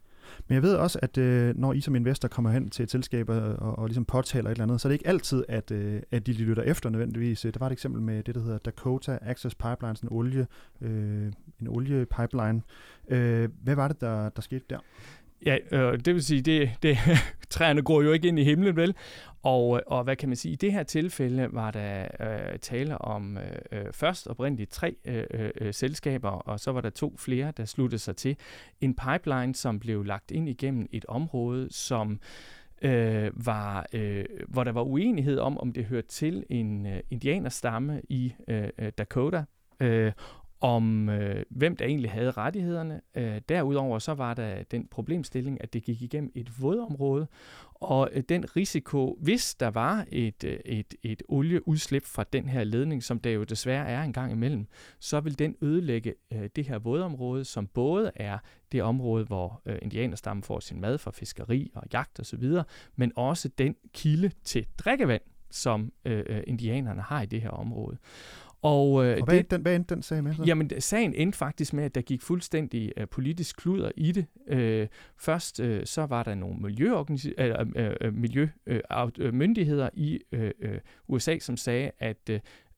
Men 0.47 0.53
jeg 0.53 0.63
ved 0.63 0.75
også, 0.75 0.99
at 1.01 1.17
øh, 1.17 1.57
når 1.57 1.73
I 1.73 1.81
som 1.81 1.95
investor 1.95 2.27
kommer 2.27 2.51
hen 2.51 2.69
til 2.69 2.83
et 2.83 2.91
selskab 2.91 3.29
og, 3.29 3.41
og, 3.41 3.79
og 3.79 3.87
ligesom 3.87 4.05
påtaler 4.05 4.49
et 4.49 4.51
eller 4.51 4.63
andet, 4.63 4.81
så 4.81 4.87
er 4.87 4.89
det 4.89 4.93
ikke 4.93 5.07
altid, 5.07 5.43
at, 5.49 5.71
øh, 5.71 6.01
at 6.11 6.27
de 6.27 6.33
lytter 6.33 6.63
efter 6.63 6.89
nødvendigvis. 6.89 7.41
Der 7.41 7.59
var 7.59 7.67
et 7.67 7.71
eksempel 7.71 8.01
med 8.01 8.23
det, 8.23 8.35
der 8.35 8.41
hedder 8.41 8.57
Dakota 8.57 9.17
Access 9.21 9.55
Pipelines, 9.55 10.01
en 10.01 10.09
olie, 10.11 10.47
øh, 10.81 11.31
en 11.61 11.67
oliepipeline. 11.67 12.61
Øh, 13.07 13.49
hvad 13.63 13.75
var 13.75 13.87
det, 13.87 14.01
der, 14.01 14.29
der 14.29 14.41
skete 14.41 14.65
der? 14.69 14.79
Ja, 15.45 15.57
øh, 15.71 15.99
det 16.05 16.13
vil 16.13 16.23
sige, 16.23 16.41
det, 16.41 16.69
det, 16.83 16.97
træerne 17.49 17.81
går 17.81 18.01
jo 18.01 18.11
ikke 18.11 18.27
ind 18.27 18.39
i 18.39 18.43
himlen, 18.43 18.75
vel? 18.75 18.95
Og, 19.43 19.81
og 19.87 20.03
hvad 20.03 20.15
kan 20.15 20.29
man 20.29 20.35
sige? 20.35 20.53
I 20.53 20.55
det 20.55 20.73
her 20.73 20.83
tilfælde 20.83 21.47
var 21.51 21.71
der 21.71 22.07
øh, 22.19 22.59
tale 22.59 22.97
om 22.97 23.37
øh, 23.37 23.43
øh 23.71 23.93
først 23.93 24.27
oprindeligt 24.27 24.71
tre 24.71 24.95
øh, 25.05 25.23
øh, 25.31 25.49
øh, 25.61 25.73
selskaber, 25.73 26.29
og 26.29 26.59
så 26.59 26.71
var 26.71 26.81
der 26.81 26.89
to 26.89 27.15
flere, 27.17 27.53
der 27.57 27.65
sluttede 27.65 27.99
sig 27.99 28.15
til. 28.15 28.37
En 28.81 28.95
pipeline, 28.95 29.55
som 29.55 29.79
blev 29.79 30.03
lagt 30.03 30.31
ind 30.31 30.49
igennem 30.49 30.87
et 30.91 31.05
område, 31.05 31.67
som 31.71 32.19
øh, 32.81 33.45
var, 33.45 33.85
øh, 33.93 34.25
hvor 34.47 34.63
der 34.63 34.71
var 34.71 34.83
uenighed 34.83 35.39
om, 35.39 35.57
om 35.57 35.73
det 35.73 35.85
hørte 35.85 36.07
til 36.07 36.45
en 36.49 36.85
øh, 36.85 36.99
indianerstamme 37.11 38.01
i 38.09 38.33
øh, 38.47 38.69
øh 38.79 38.91
Dakota, 38.97 39.43
øh, 39.79 40.11
om 40.63 41.09
øh, 41.09 41.43
hvem 41.49 41.75
der 41.75 41.85
egentlig 41.85 42.11
havde 42.11 42.31
rettighederne. 42.31 43.01
Øh, 43.15 43.41
derudover 43.49 43.99
så 43.99 44.13
var 44.13 44.33
der 44.33 44.63
den 44.63 44.87
problemstilling, 44.87 45.61
at 45.61 45.73
det 45.73 45.83
gik 45.83 46.01
igennem 46.01 46.31
et 46.35 46.61
vådområde, 46.61 47.27
og 47.73 48.09
øh, 48.13 48.23
den 48.29 48.55
risiko, 48.55 49.17
hvis 49.21 49.55
der 49.55 49.67
var 49.67 50.05
et, 50.11 50.43
øh, 50.43 50.59
et, 50.65 50.93
et 51.03 51.23
olieudslip 51.27 52.05
fra 52.05 52.23
den 52.33 52.49
her 52.49 52.63
ledning, 52.63 53.03
som 53.03 53.19
der 53.19 53.29
jo 53.29 53.43
desværre 53.43 53.87
er 53.87 54.03
en 54.03 54.13
gang 54.13 54.31
imellem, 54.31 54.67
så 54.99 55.19
vil 55.19 55.39
den 55.39 55.55
ødelægge 55.61 56.13
øh, 56.33 56.49
det 56.55 56.65
her 56.65 56.79
vådområde, 56.79 57.45
som 57.45 57.67
både 57.67 58.11
er 58.15 58.37
det 58.71 58.83
område, 58.83 59.25
hvor 59.25 59.61
øh, 59.65 59.77
indianerstammen 59.81 60.43
får 60.43 60.59
sin 60.59 60.81
mad 60.81 60.97
fra 60.97 61.11
fiskeri 61.11 61.71
og 61.75 61.83
jagt 61.93 62.19
osv., 62.19 62.43
men 62.95 63.11
også 63.15 63.49
den 63.57 63.75
kilde 63.93 64.31
til 64.43 64.67
drikkevand, 64.77 65.21
som 65.51 65.91
øh, 66.05 66.23
øh 66.29 66.43
indianerne 66.47 67.01
har 67.01 67.21
i 67.21 67.25
det 67.25 67.41
her 67.41 67.49
område. 67.49 67.97
Og, 68.63 69.05
øh, 69.05 69.17
og 69.19 69.25
hvad, 69.25 69.37
det, 69.37 69.51
den, 69.51 69.61
hvad 69.61 69.75
endte 69.75 69.95
den 69.95 70.03
sag 70.03 70.23
med? 70.23 70.33
Så? 70.33 70.43
Jamen, 70.43 70.71
sagen 70.79 71.13
endte 71.13 71.37
faktisk 71.37 71.73
med, 71.73 71.83
at 71.83 71.95
der 71.95 72.01
gik 72.01 72.21
fuldstændig 72.21 72.91
øh, 72.97 73.07
politisk 73.07 73.57
kluder 73.57 73.91
i 73.97 74.11
det. 74.11 74.25
Øh, 74.47 74.87
først 75.17 75.59
øh, 75.59 75.85
så 75.85 76.05
var 76.05 76.23
der 76.23 76.35
nogle 76.35 76.55
miljøorganisa- 76.55 77.41
øh, 77.43 77.65
øh, 77.75 77.95
øh 78.01 78.13
miljømyndigheder 78.13 79.89
øh, 79.93 80.03
i 80.03 80.19
øh, 80.31 80.51
øh 80.59 80.79
USA, 81.07 81.39
som 81.39 81.57
sagde, 81.57 81.91
at 81.99 82.29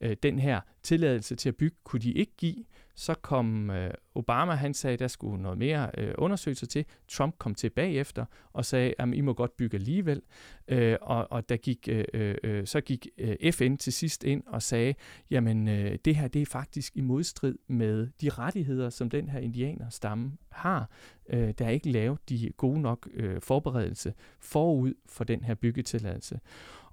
øh, 0.02 0.16
den 0.24 0.40
her 0.40 0.60
tilladelse 0.84 1.36
til 1.36 1.50
at 1.50 1.56
bygge 1.56 1.78
kunne 1.84 2.00
de 2.00 2.12
ikke 2.12 2.34
give. 2.38 2.64
Så 2.96 3.14
kom 3.14 3.70
øh, 3.70 3.94
Obama, 4.16 4.54
han 4.54 4.74
sagde, 4.74 4.98
der 4.98 5.08
skulle 5.08 5.44
noget 5.44 5.58
mere 5.58 5.92
øh, 5.98 6.14
undersøgelse 6.18 6.66
til. 6.66 6.86
Trump 7.08 7.38
kom 7.38 7.56
tilbage 7.56 7.94
efter 7.94 8.26
og 8.54 8.66
sagde, 8.66 8.94
at 8.98 9.10
I 9.14 9.22
må 9.22 9.34
godt 9.34 9.58
bygge 9.58 9.78
alligevel. 9.78 10.22
Øh, 10.68 10.98
og 11.02 11.32
og 11.32 11.50
der 11.50 11.58
gik, 11.58 11.88
øh, 11.92 12.06
øh, 12.14 12.36
øh 12.44 12.68
så 12.68 12.82
gik 12.82 13.08
øh, 13.18 13.52
FN 13.52 13.78
til 13.78 13.94
sidst 13.94 14.24
ind 14.24 14.44
og 14.48 14.62
sagde, 14.62 14.94
jamen 15.30 15.68
øh, 15.68 15.98
det 16.06 16.16
her 16.16 16.28
det 16.28 16.42
er 16.42 16.46
faktisk 16.46 16.96
i 16.96 17.02
modstrid 17.02 17.56
med 17.68 18.08
de 18.22 18.30
rettigheder, 18.30 18.90
som 18.90 19.10
den 19.10 19.30
her 19.30 19.40
indianerstamme 19.40 20.32
har. 20.50 20.90
Øh, 21.30 21.54
der 21.60 21.66
er 21.66 21.70
ikke 21.70 21.90
lavet 21.90 22.30
de 22.30 22.52
gode 22.58 22.82
nok 22.82 23.08
øh, 23.14 23.42
forberedelse 23.42 24.14
forud 24.40 24.94
for 25.06 25.24
den 25.24 25.44
her 25.44 25.56
byggetilladelse. 25.56 26.40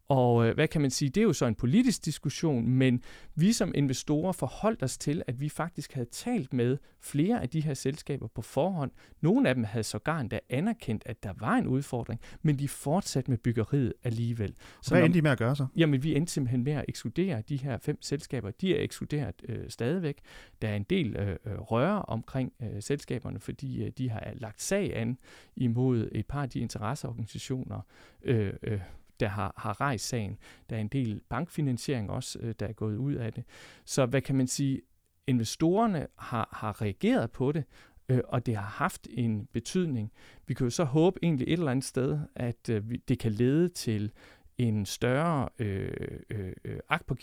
Og 0.08 0.46
øh, 0.46 0.54
hvad 0.54 0.68
kan 0.68 0.80
man 0.80 0.90
sige, 0.90 1.08
det 1.08 1.20
er 1.20 1.24
jo 1.24 1.32
så 1.32 1.46
en 1.46 1.54
politisk 1.54 2.04
diskussion, 2.04 2.68
men 2.68 3.02
vi 3.34 3.52
som 3.52 3.72
investorer 3.74 4.32
forholdt 4.32 4.82
os 4.82 4.98
til, 4.98 5.22
at 5.26 5.40
vi 5.40 5.48
faktisk 5.48 5.92
havde 5.92 6.08
talt 6.12 6.52
med 6.52 6.78
flere 7.00 7.42
af 7.42 7.48
de 7.48 7.60
her 7.60 7.74
selskaber 7.74 8.26
på 8.26 8.42
forhånd. 8.42 8.90
Nogle 9.20 9.48
af 9.48 9.54
dem 9.54 9.64
havde 9.64 9.84
sågar 9.84 10.20
endda 10.20 10.40
anerkendt, 10.50 11.02
at 11.06 11.22
der 11.22 11.32
var 11.40 11.54
en 11.54 11.66
udfordring, 11.66 12.20
men 12.42 12.58
de 12.58 12.68
fortsatte 12.68 13.30
med 13.30 13.38
byggeriet 13.38 13.92
alligevel. 14.04 14.54
Så 14.82 14.94
hvad 14.94 15.04
endte 15.04 15.18
de 15.18 15.22
med 15.22 15.30
at 15.30 15.38
gøre 15.38 15.56
så? 15.56 15.66
Jamen, 15.76 16.02
vi 16.02 16.14
endte 16.14 16.32
simpelthen 16.32 16.64
med 16.64 16.72
at 16.72 16.84
ekskludere 16.88 17.42
de 17.48 17.56
her 17.56 17.78
fem 17.78 18.02
selskaber. 18.02 18.50
De 18.50 18.76
er 18.76 18.82
ekskluderet 18.82 19.34
øh, 19.48 19.70
stadigvæk. 19.70 20.18
Der 20.62 20.68
er 20.68 20.76
en 20.76 20.86
del 20.90 21.16
øh, 21.16 21.36
øh 21.46 21.58
røre 21.58 22.02
omkring 22.02 22.52
øh, 22.62 22.82
selskaberne, 22.82 23.40
fordi 23.40 23.84
øh, 23.84 23.90
de 23.98 24.10
har 24.10 24.32
lagt 24.34 24.62
sag 24.62 24.96
an 24.96 25.18
imod 25.56 26.08
et 26.12 26.26
par 26.26 26.42
af 26.42 26.50
de 26.50 26.60
interesseorganisationer, 26.60 27.80
øh, 28.22 28.52
øh, 28.62 28.80
der 29.22 29.28
har, 29.28 29.54
har 29.56 29.80
rejst 29.80 30.08
sagen. 30.08 30.38
Der 30.70 30.76
er 30.76 30.80
en 30.80 30.88
del 30.88 31.20
bankfinansiering 31.28 32.10
også, 32.10 32.38
øh, 32.42 32.54
der 32.60 32.66
er 32.66 32.72
gået 32.72 32.96
ud 32.96 33.14
af 33.14 33.32
det. 33.32 33.44
Så 33.84 34.06
hvad 34.06 34.20
kan 34.20 34.36
man 34.36 34.46
sige? 34.46 34.80
Investorerne 35.26 36.06
har, 36.18 36.48
har 36.52 36.82
reageret 36.82 37.30
på 37.30 37.52
det, 37.52 37.64
øh, 38.08 38.20
og 38.24 38.46
det 38.46 38.56
har 38.56 38.62
haft 38.62 39.08
en 39.10 39.48
betydning. 39.52 40.12
Vi 40.46 40.54
kan 40.54 40.66
jo 40.66 40.70
så 40.70 40.84
håbe 40.84 41.18
egentlig 41.22 41.46
et 41.46 41.52
eller 41.52 41.70
andet 41.70 41.84
sted, 41.84 42.18
at 42.34 42.68
øh, 42.68 42.82
det 43.08 43.18
kan 43.18 43.32
lede 43.32 43.68
til 43.68 44.12
en 44.58 44.86
større 44.86 45.48
øh, 45.58 46.20
øh, 46.30 46.41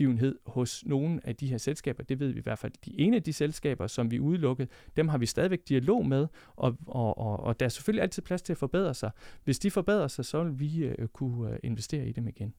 øh, 0.03 0.33
hos 0.45 0.85
nogle 0.85 1.21
af 1.23 1.35
de 1.35 1.47
her 1.47 1.57
selskaber. 1.57 2.03
Det 2.03 2.19
ved 2.19 2.31
vi 2.31 2.39
i 2.39 2.43
hvert 2.43 2.59
fald. 2.59 2.71
De 2.85 2.99
ene 2.99 3.15
af 3.15 3.23
de 3.23 3.33
selskaber, 3.33 3.87
som 3.87 4.11
vi 4.11 4.19
udelukkede, 4.19 4.67
dem 4.97 5.07
har 5.07 5.17
vi 5.17 5.25
stadigvæk 5.25 5.59
dialog 5.69 6.05
med, 6.05 6.27
og, 6.55 6.77
og, 6.87 7.17
og, 7.17 7.39
og 7.39 7.59
der 7.59 7.65
er 7.65 7.69
selvfølgelig 7.69 8.01
altid 8.01 8.23
plads 8.23 8.41
til 8.41 8.53
at 8.53 8.57
forbedre 8.57 8.93
sig. 8.93 9.11
Hvis 9.43 9.59
de 9.59 9.71
forbedrer 9.71 10.07
sig, 10.07 10.25
så 10.25 10.43
vil 10.43 10.59
vi 10.59 10.85
øh, 10.85 11.07
kunne 11.07 11.53
øh, 11.53 11.59
investere 11.63 12.07
i 12.07 12.11
dem 12.11 12.27
igen. 12.27 12.53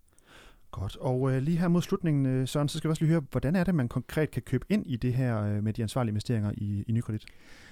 Godt, 0.70 0.96
og 0.96 1.32
øh, 1.32 1.42
lige 1.42 1.58
her 1.58 1.68
mod 1.68 1.82
slutningen, 1.82 2.26
øh, 2.26 2.48
Søren, 2.48 2.68
så 2.68 2.78
skal 2.78 2.88
vi 2.88 2.90
også 2.90 3.02
lige 3.04 3.10
høre, 3.10 3.22
hvordan 3.30 3.56
er 3.56 3.64
det, 3.64 3.74
man 3.74 3.88
konkret 3.88 4.30
kan 4.30 4.42
købe 4.42 4.66
ind 4.68 4.86
i 4.86 4.96
det 4.96 5.14
her 5.14 5.42
øh, 5.42 5.64
med 5.64 5.72
de 5.72 5.82
ansvarlige 5.82 6.10
investeringer 6.10 6.52
i, 6.56 6.84
i 6.88 6.92
nykredit? 6.92 7.26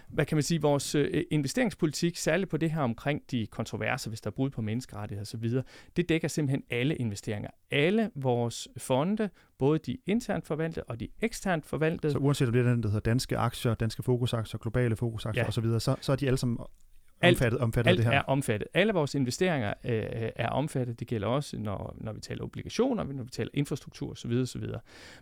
hvad 0.08 0.24
kan 0.24 0.36
man 0.36 0.42
sige, 0.42 0.62
vores 0.62 0.94
øh, 0.94 1.24
investeringspolitik, 1.30 2.16
særligt 2.16 2.50
på 2.50 2.56
det 2.56 2.70
her 2.70 2.82
omkring 2.82 3.22
de 3.30 3.46
kontroverser, 3.46 4.10
hvis 4.10 4.20
der 4.20 4.30
er 4.30 4.34
brud 4.34 4.50
på 4.50 4.62
menneskerettigheder 4.62 5.22
osv., 5.22 5.62
det 5.96 6.08
dækker 6.08 6.28
simpelthen 6.28 6.62
alle 6.70 6.94
investeringer. 6.96 7.50
Alle 7.70 8.10
vores 8.14 8.68
fonde, 8.76 9.30
både 9.58 9.78
de 9.78 9.98
internt 10.06 10.46
forvaltede 10.46 10.84
og 10.88 11.00
de 11.00 11.08
eksternt 11.20 11.66
forvaltede. 11.66 12.12
Så 12.12 12.18
uanset 12.18 12.48
om 12.48 12.52
det 12.52 12.66
er 12.66 12.70
den, 12.70 12.82
der 12.82 12.88
hedder 12.88 13.10
danske 13.10 13.38
aktier, 13.38 13.74
danske 13.74 14.02
fokusaktier, 14.02 14.58
globale 14.58 14.96
fokusaktier 14.96 15.42
ja. 15.42 15.48
osv., 15.48 15.64
så, 15.78 15.96
så 16.00 16.12
er 16.12 16.16
de 16.16 16.26
alle 16.26 16.36
sammen 16.36 16.58
omfattet, 17.22 17.60
omfattet 17.60 17.90
alt 17.90 17.98
det 17.98 18.06
her? 18.06 18.12
er 18.12 18.22
omfattet. 18.22 18.68
Alle 18.74 18.92
vores 18.92 19.14
investeringer 19.14 19.74
øh, 19.84 20.30
er 20.36 20.48
omfattet. 20.48 21.00
Det 21.00 21.08
gælder 21.08 21.28
også, 21.28 21.58
når, 21.58 21.96
når 22.00 22.12
vi 22.12 22.20
taler 22.20 22.44
obligationer, 22.44 23.04
når 23.04 23.22
vi 23.22 23.30
taler 23.30 23.50
infrastruktur 23.54 24.10
osv. 24.10 24.32
osv. 24.32 24.64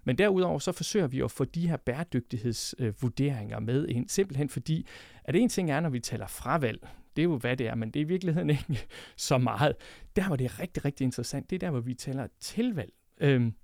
Men 0.05 0.19
derudover 0.19 0.59
så 0.59 0.73
forsøger 0.73 1.07
vi 1.07 1.21
at 1.21 1.31
få 1.31 1.45
de 1.45 1.69
her 1.69 1.77
bæredygtighedsvurderinger 1.77 3.57
øh, 3.61 3.67
med 3.67 3.89
ind, 3.89 4.09
simpelthen 4.09 4.49
fordi, 4.49 4.87
at 5.25 5.37
en 5.37 5.49
ting 5.49 5.71
er, 5.71 5.81
når 5.81 5.91
vi 5.91 6.01
taler 6.01 6.27
fravalg, 6.27 6.89
det 7.17 7.23
er 7.23 7.25
jo, 7.25 7.37
hvad 7.37 7.57
det 7.57 7.67
er, 7.67 7.75
men 7.75 7.91
det 7.91 8.01
er 8.01 8.05
i 8.05 8.09
virkeligheden 8.09 8.51
ikke 8.51 8.87
så 9.17 9.39
meget. 9.39 9.77
Der, 10.17 10.27
hvor 10.27 10.37
det 10.37 10.45
er 10.45 10.61
rigtig, 10.61 10.85
rigtig 10.85 11.05
interessant, 11.05 11.51
det 11.51 11.57
er 11.57 11.61
der, 11.61 11.71
hvor 11.71 11.81
vi 11.81 11.95
taler 11.95 12.27
tilvalg. 12.41 12.93
Øhm, 13.21 13.55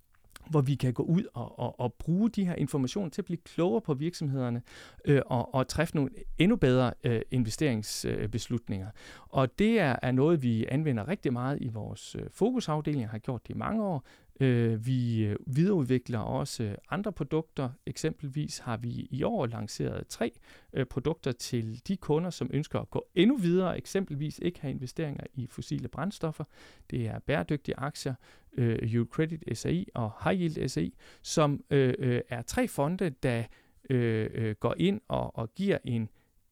hvor 0.50 0.60
vi 0.60 0.74
kan 0.74 0.92
gå 0.92 1.02
ud 1.02 1.24
og, 1.34 1.58
og, 1.58 1.80
og 1.80 1.94
bruge 1.94 2.30
de 2.30 2.46
her 2.46 2.54
informationer 2.54 3.10
til 3.10 3.20
at 3.20 3.24
blive 3.26 3.38
klogere 3.44 3.80
på 3.80 3.94
virksomhederne 3.94 4.62
øh, 5.04 5.22
og, 5.26 5.54
og 5.54 5.68
træffe 5.68 5.96
nogle 5.96 6.10
endnu 6.38 6.56
bedre 6.56 6.92
øh, 7.04 7.20
investeringsbeslutninger. 7.30 8.86
Øh, 8.86 8.92
og 9.28 9.58
det 9.58 9.80
er, 9.80 9.96
er 10.02 10.12
noget, 10.12 10.42
vi 10.42 10.66
anvender 10.68 11.08
rigtig 11.08 11.32
meget 11.32 11.58
i 11.60 11.68
vores 11.68 12.16
øh, 12.18 12.22
fokusafdeling, 12.30 13.08
har 13.08 13.18
gjort 13.18 13.48
det 13.48 13.54
i 13.54 13.58
mange 13.58 13.84
år. 13.84 14.04
Øh, 14.42 14.86
vi 14.86 15.24
øh, 15.24 15.36
videreudvikler 15.46 16.18
også 16.18 16.76
andre 16.90 17.12
produkter. 17.12 17.70
Eksempelvis 17.86 18.58
har 18.58 18.76
vi 18.76 19.08
i 19.10 19.22
år 19.22 19.46
lanceret 19.46 20.06
tre 20.06 20.32
øh, 20.72 20.86
produkter 20.86 21.32
til 21.32 21.80
de 21.88 21.96
kunder, 21.96 22.30
som 22.30 22.50
ønsker 22.52 22.80
at 22.80 22.90
gå 22.90 23.06
endnu 23.14 23.36
videre, 23.36 23.76
eksempelvis 23.76 24.38
ikke 24.38 24.60
have 24.60 24.70
investeringer 24.70 25.24
i 25.34 25.46
fossile 25.46 25.88
brændstoffer. 25.88 26.44
Det 26.90 27.06
er 27.06 27.18
bæredygtige 27.18 27.78
aktier, 27.78 28.14
øh, 28.52 28.78
Eurocredit 28.82 29.58
SAI 29.58 29.88
og 29.94 30.12
High 30.24 30.40
Yield 30.40 30.68
SAI, 30.68 30.94
som 31.22 31.64
øh, 31.70 31.94
øh, 31.98 32.20
er 32.28 32.42
tre 32.42 32.68
fonde, 32.68 33.10
der 33.10 33.44
øh, 33.90 34.30
øh, 34.34 34.54
går 34.60 34.74
ind 34.78 35.00
og, 35.08 35.38
og 35.38 35.54
giver 35.54 35.78
en 35.84 36.08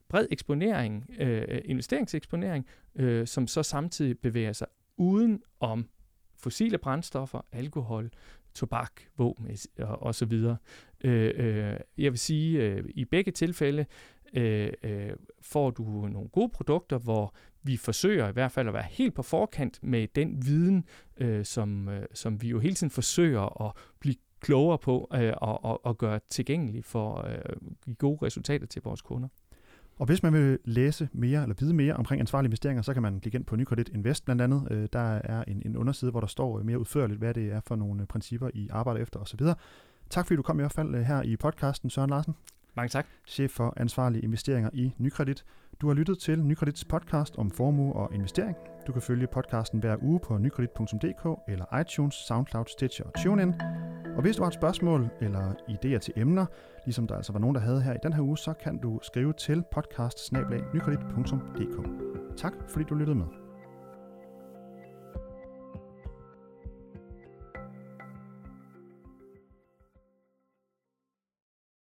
bred 0.08 0.26
eksponering, 0.30 1.10
øh, 1.18 1.44
øh 1.48 1.60
investeringseksponering, 1.64 2.66
øh, 2.96 3.26
som 3.26 3.46
så 3.46 3.62
samtidig 3.62 4.18
bevæger 4.18 4.52
sig 4.52 4.66
uden 4.96 5.42
om 5.60 5.88
fossile 6.42 6.78
brændstoffer, 6.78 7.40
alkohol, 7.52 8.10
tobak, 8.54 8.92
våben 9.16 9.50
og, 9.78 10.02
og 10.02 10.14
så 10.14 10.24
videre. 10.24 10.56
Øh, 11.04 11.32
øh, 11.36 11.76
jeg 11.98 12.12
vil 12.12 12.18
sige, 12.18 12.62
øh, 12.62 12.84
i 12.94 13.04
begge 13.04 13.32
tilfælde 13.32 13.86
øh, 14.34 14.72
øh, 14.82 15.12
får 15.42 15.70
du 15.70 15.82
nogle 16.06 16.28
gode 16.28 16.48
produkter, 16.48 16.98
hvor 16.98 17.34
vi 17.62 17.76
forsøger 17.76 18.28
i 18.28 18.32
hvert 18.32 18.52
fald 18.52 18.68
at 18.68 18.74
være 18.74 18.86
helt 18.90 19.14
på 19.14 19.22
forkant 19.22 19.82
med 19.82 20.08
den 20.14 20.46
viden, 20.46 20.84
øh, 21.16 21.44
som, 21.44 21.88
øh, 21.88 22.06
som 22.14 22.42
vi 22.42 22.48
jo 22.48 22.58
hele 22.58 22.74
tiden 22.74 22.90
forsøger 22.90 23.66
at 23.66 23.72
blive 24.00 24.14
klogere 24.40 24.78
på 24.78 25.08
øh, 25.14 25.32
og, 25.36 25.64
og, 25.64 25.86
og 25.86 25.98
gøre 25.98 26.20
tilgængelig 26.30 26.84
for 26.84 27.14
at 27.14 27.36
øh, 27.50 27.56
give 27.84 27.96
gode 27.96 28.26
resultater 28.26 28.66
til 28.66 28.82
vores 28.82 29.02
kunder. 29.02 29.28
Og 29.98 30.06
hvis 30.06 30.22
man 30.22 30.32
vil 30.32 30.58
læse 30.64 31.08
mere 31.12 31.42
eller 31.42 31.54
vide 31.58 31.74
mere 31.74 31.94
omkring 31.94 32.20
ansvarlige 32.20 32.48
investeringer, 32.48 32.82
så 32.82 32.92
kan 32.92 33.02
man 33.02 33.20
klikke 33.20 33.36
ind 33.36 33.44
på 33.44 33.56
Nykredit 33.56 33.88
Invest 33.88 34.24
blandt 34.24 34.42
andet. 34.42 34.68
Øh, 34.70 34.88
der 34.92 35.20
er 35.24 35.44
en, 35.48 35.62
en 35.64 35.76
underside, 35.76 36.10
hvor 36.10 36.20
der 36.20 36.26
står 36.26 36.62
mere 36.62 36.78
udførligt, 36.78 37.18
hvad 37.18 37.34
det 37.34 37.52
er 37.52 37.60
for 37.66 37.76
nogle 37.76 38.06
principper, 38.06 38.50
I 38.54 38.68
arbejder 38.72 39.00
efter 39.00 39.20
osv. 39.20 39.40
Tak 40.10 40.26
fordi 40.26 40.36
du 40.36 40.42
kom 40.42 40.58
i 40.58 40.62
hvert 40.62 40.72
fald 40.72 40.94
øh, 40.94 41.00
her 41.00 41.22
i 41.22 41.36
podcasten, 41.36 41.90
Søren 41.90 42.10
Larsen. 42.10 42.34
Mange 42.74 42.88
tak. 42.88 43.06
Chef 43.26 43.50
for 43.50 43.74
ansvarlige 43.76 44.22
investeringer 44.22 44.70
i 44.72 44.92
Nykredit. 44.98 45.44
Du 45.80 45.86
har 45.86 45.94
lyttet 45.94 46.18
til 46.18 46.44
Nykredits 46.44 46.84
podcast 46.84 47.36
om 47.38 47.50
formue 47.50 47.92
og 47.92 48.14
investering. 48.14 48.56
Du 48.86 48.92
kan 48.92 49.02
følge 49.02 49.26
podcasten 49.26 49.80
hver 49.80 49.96
uge 50.02 50.20
på 50.20 50.38
nykredit.dk 50.38 51.50
eller 51.52 51.80
iTunes, 51.80 52.14
SoundCloud, 52.14 52.64
Stitcher 52.66 53.04
og 53.04 53.12
TuneIn. 53.22 53.54
Og 54.16 54.22
hvis 54.22 54.36
du 54.36 54.42
har 54.42 54.48
et 54.48 54.54
spørgsmål 54.54 55.08
eller 55.20 55.52
idéer 55.68 55.98
til 55.98 56.14
emner, 56.16 56.46
ligesom 56.84 57.06
der 57.06 57.16
altså 57.16 57.32
var 57.32 57.40
nogen, 57.40 57.54
der 57.54 57.60
havde 57.60 57.82
her 57.82 57.94
i 57.94 57.98
den 58.02 58.12
her 58.12 58.22
uge, 58.22 58.38
så 58.38 58.52
kan 58.52 58.78
du 58.78 59.00
skrive 59.02 59.32
til 59.32 59.62
podcast 59.72 60.18
Tak 62.36 62.52
fordi 62.68 62.84
du 62.84 62.94
lyttede 62.94 63.18
med. 63.18 63.39